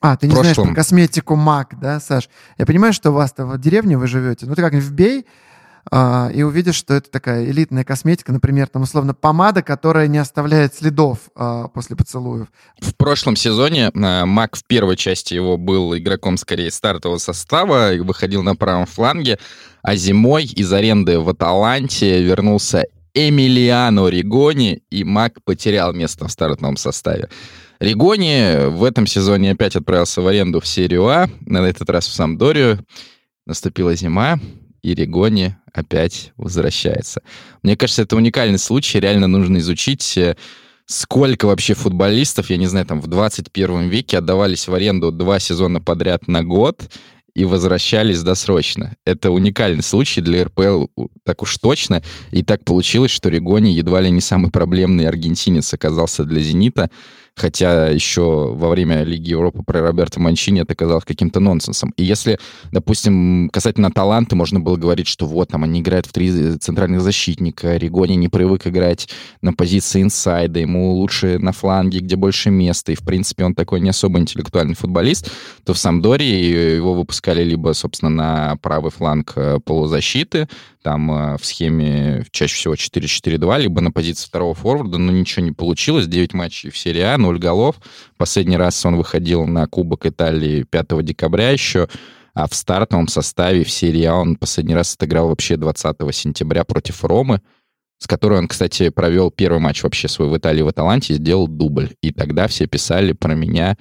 [0.00, 0.54] а, ты не прошлом...
[0.54, 2.28] знаешь про косметику МАК, да, Саш?
[2.58, 5.26] Я понимаю, что у вас-то в деревне вы живете, ну ты как-нибудь вбей,
[5.90, 10.74] а, и увидишь, что это такая элитная косметика, например, там условно помада, которая не оставляет
[10.74, 12.48] следов а, после поцелуев.
[12.80, 18.00] В прошлом сезоне а, Мак в первой части его был игроком скорее стартового состава, и
[18.00, 19.38] выходил на правом фланге,
[19.82, 26.76] а зимой из аренды в Аталанте вернулся Эмилиано Ригони, и Мак потерял место в стартовом
[26.76, 27.28] составе.
[27.78, 32.12] Ригони в этом сезоне опять отправился в аренду в серию А, на этот раз в
[32.12, 32.84] Самдорию.
[33.46, 34.38] Наступила зима,
[34.82, 37.22] и Ригони опять возвращается.
[37.62, 40.36] Мне кажется, это уникальный случай, реально нужно изучить, э,
[40.86, 45.80] сколько вообще футболистов, я не знаю, там в 21 веке отдавались в аренду два сезона
[45.80, 46.90] подряд на год,
[47.34, 48.96] и возвращались досрочно.
[49.04, 50.86] Это уникальный случай для РПЛ,
[51.24, 52.02] так уж точно.
[52.30, 56.90] И так получилось, что Регони едва ли не самый проблемный аргентинец оказался для «Зенита»
[57.36, 61.92] хотя еще во время Лиги Европы про Роберта Манчини это казалось каким-то нонсенсом.
[61.96, 62.38] И если,
[62.70, 67.76] допустим, касательно таланта, можно было говорить, что вот, там они играют в три центральных защитника,
[67.76, 69.08] Ригони не привык играть
[69.42, 73.80] на позиции инсайда, ему лучше на фланге, где больше места, и, в принципе, он такой
[73.80, 75.30] не особо интеллектуальный футболист,
[75.64, 80.48] то в Самдоре его выпускали либо, собственно, на правый фланг э, полузащиты,
[80.84, 85.50] там э, в схеме чаще всего 4-4-2, либо на позиции второго форварда, но ничего не
[85.50, 86.06] получилось.
[86.06, 87.76] 9 матчей в серии А, 0 голов.
[88.18, 91.88] Последний раз он выходил на Кубок Италии 5 декабря еще,
[92.34, 97.02] а в стартовом составе в серии А он последний раз отыграл вообще 20 сентября против
[97.02, 97.40] Ромы,
[97.98, 101.94] с которой он, кстати, провел первый матч вообще свой в Италии в Аталанте, сделал дубль.
[102.02, 103.78] И тогда все писали про меня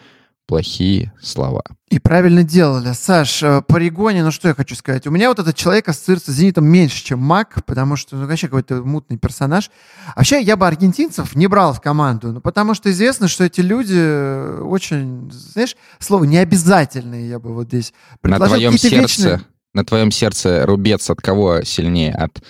[0.47, 1.63] плохие слова.
[1.89, 2.93] И правильно делали.
[2.93, 5.05] Саш, э, по Регоне, ну что я хочу сказать.
[5.07, 8.47] У меня вот этот человек ассоциируется с «Зенитом» меньше, чем Мак, потому что, ну, вообще
[8.47, 9.69] какой-то мутный персонаж.
[10.15, 13.95] Вообще, я бы аргентинцев не брал в команду, ну, потому что известно, что эти люди
[13.95, 18.55] э, очень, знаешь, слово необязательные я бы вот здесь предложил.
[18.55, 19.41] На твоем сердце, вечные...
[19.73, 22.13] на твоем сердце рубец от кого сильнее?
[22.13, 22.41] От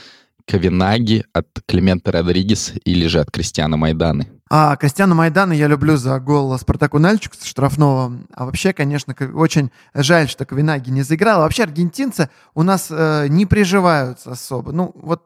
[0.48, 4.28] Кавинаги, от Климента Родригес или же от Кристиана Майданы?
[4.50, 8.20] А Костяна Майдана я люблю за гол Спартаку Нальчику с штрафного.
[8.34, 11.41] А вообще, конечно, очень жаль, что Кавинаги не заиграл.
[11.41, 14.72] Вообще аргентинцы у нас э, не приживаются особо.
[14.72, 15.24] Ну, вот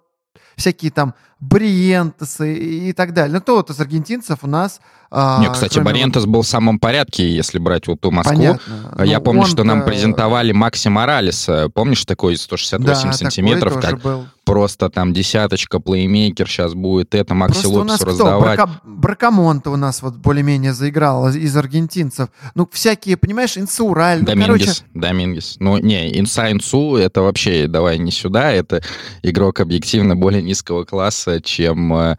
[0.55, 3.35] всякие там Бриентесы и так далее.
[3.35, 4.79] Ну, кто вот из аргентинцев у нас...
[5.09, 6.31] А, Нет, кстати, Бриентес вот...
[6.31, 8.35] был в самом порядке, если брать вот ту Москву.
[8.35, 9.03] Понятно.
[9.03, 11.69] Я ну, помню, что нам презентовали Макси Моралеса.
[11.69, 13.75] Помнишь, такой 168 да, сантиметров?
[13.75, 14.25] Такой как был.
[14.43, 18.57] Просто там десяточка, плеймейкер сейчас будет это, Макси Просто Лопесу раздавать.
[18.57, 18.69] Брака...
[18.85, 22.29] Бракамонта у нас вот более-менее заиграл из аргентинцев.
[22.55, 24.21] Ну, всякие, понимаешь, Инсаураль.
[24.21, 24.71] Домингес, ну, короче...
[24.93, 25.55] Домингес.
[25.59, 28.81] Ну, не, Инса Инсу, это вообще, давай не сюда, это
[29.21, 32.17] игрок объективно более низкого класса, чем э,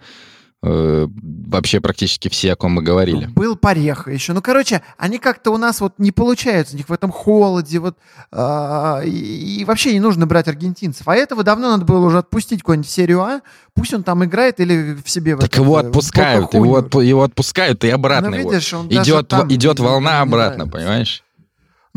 [0.63, 1.07] э,
[1.47, 3.27] вообще практически все, о ком мы говорили.
[3.27, 4.33] Был Пореха еще.
[4.33, 7.97] Ну, короче, они как-то у нас вот не получаются, у них в этом холоде, вот,
[8.33, 11.07] э, и, и вообще не нужно брать аргентинцев.
[11.09, 13.41] А этого давно надо было уже отпустить какую-нибудь серию А,
[13.75, 15.37] пусть он там играет или в себе...
[15.37, 18.31] Так этот, его отпускают, его, отпу- его отпускают и обратно.
[18.31, 18.51] Ну, его.
[18.51, 21.23] видишь, он идет, там идет волна обратно, понимаешь?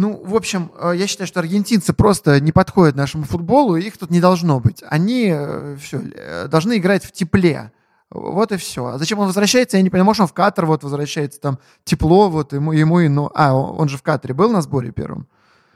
[0.02, 4.10] Ну, в общем, э, я считаю, что аргентинцы просто не подходят нашему футболу, их тут
[4.10, 4.84] не должно быть.
[4.90, 5.32] Они
[5.80, 6.02] все,
[6.48, 7.72] должны играть в тепле.
[8.10, 8.88] Вот и все.
[8.88, 10.08] А зачем он возвращается, я не понимаю.
[10.08, 13.10] Может, он в Катар вот возвращается, там тепло, вот ему, ему и...
[13.10, 15.28] Ну, а, он же в Катаре был на сборе первым?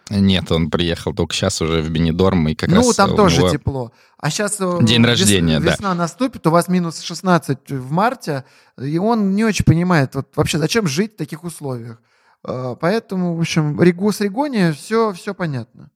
[0.09, 3.37] Нет, он приехал только сейчас уже в Бенедорм, и как ну, раз там у тоже
[3.37, 3.91] него тепло.
[4.17, 5.71] А сейчас День вес, рождения, да.
[5.71, 8.43] весна наступит, у вас минус 16 в марте,
[8.81, 12.01] и он не очень понимает, вот вообще зачем жить в таких условиях.
[12.47, 15.89] А, Поэтому, в общем, Ригу с Ригони все, все понятно.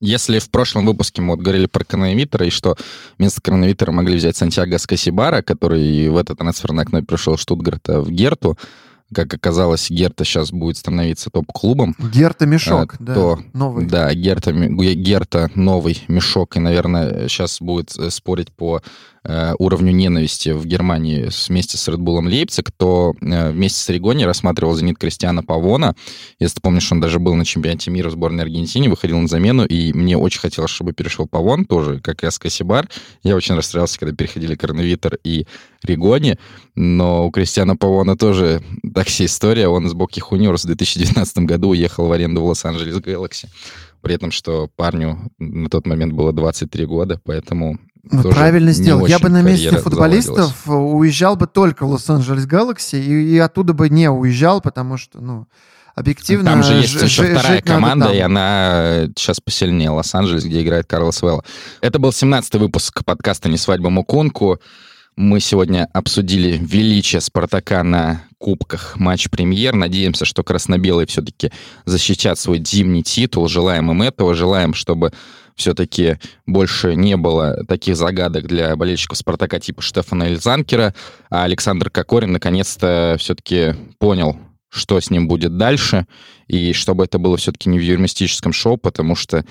[0.00, 2.76] Если в прошлом выпуске мы вот говорили про коронавитора, и что
[3.18, 8.58] вместо коронавитора могли взять Сантьяго Скасибара, который в это трансферное окно пришел Штутгарта в Герту,
[9.14, 11.94] как оказалось, Герта сейчас будет становиться топ-клубом.
[11.98, 13.86] Герта мешок, А, да, то, новый.
[13.86, 18.82] Да, Герта, Герта новый мешок, и, наверное, сейчас будет э, спорить по
[19.58, 24.98] уровню ненависти в Германии вместе с Редбулом Лейпциг, то э, вместе с Ригони рассматривал «Зенит»
[24.98, 25.94] Кристиана Павона.
[26.38, 29.92] Если ты помнишь, он даже был на чемпионате мира сборной Аргентине, выходил на замену, и
[29.92, 32.88] мне очень хотелось, чтобы перешел Павон, тоже, как и Аскасибар.
[33.22, 35.46] Я очень расстроился, когда переходили Коронавитор и
[35.82, 36.38] Ригони,
[36.74, 38.62] но у Кристиана Павона тоже
[38.94, 39.68] так себе история.
[39.68, 43.46] Он из Боки Хуниорс в 2019 году уехал в аренду в Лос-Анджелес Galaxy.
[44.02, 47.78] При этом, что парню на тот момент было 23 года, поэтому
[48.10, 49.06] правильно не сделал.
[49.06, 50.94] Я бы на месте футболистов заладилась.
[50.94, 55.46] уезжал бы только в Лос-Анджелес Галакси и, и оттуда бы не уезжал, потому что, ну,
[55.94, 61.22] объективно Там же есть еще вторая команда, и она сейчас посильнее Лос-Анджелес, где играет Карлос
[61.22, 61.44] Велла.
[61.80, 64.60] Это был 17-й выпуск подкаста «Не свадьба Мукунку».
[65.16, 69.72] Мы сегодня обсудили величие Спартака на кубках матч-премьер.
[69.72, 71.52] Надеемся, что красно-белые все-таки
[71.84, 73.46] защитят свой зимний титул.
[73.46, 74.34] Желаем им этого.
[74.34, 75.12] Желаем, чтобы
[75.54, 80.94] все-таки больше не было таких загадок для болельщиков Спартака типа Штефана Эльзанкера.
[81.30, 84.36] А Александр Кокорин наконец-то все-таки понял,
[84.68, 86.06] что с ним будет дальше,
[86.48, 89.44] и чтобы это было все-таки не в юмористическом шоу, потому что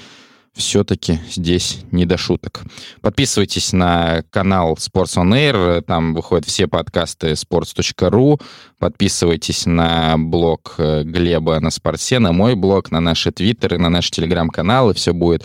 [0.53, 2.61] все-таки здесь не до шуток.
[3.01, 8.39] Подписывайтесь на канал Sports on Air, там выходят все подкасты sports.ru,
[8.77, 14.11] подписывайтесь на блог э, Глеба на Спорте, на мой блог, на наши твиттеры, на наши
[14.11, 15.43] телеграм-каналы, все будет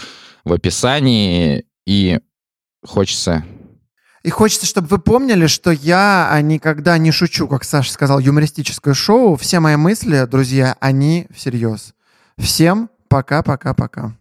[0.49, 2.19] в описании, и
[2.85, 3.45] хочется
[4.23, 8.95] И хочется, чтобы вы помнили, что я а, никогда не шучу, как Саша сказал, юмористическое
[8.95, 9.37] шоу.
[9.37, 11.95] Все мои мысли, друзья, они всерьез.
[12.37, 14.15] Всем пока-пока-пока.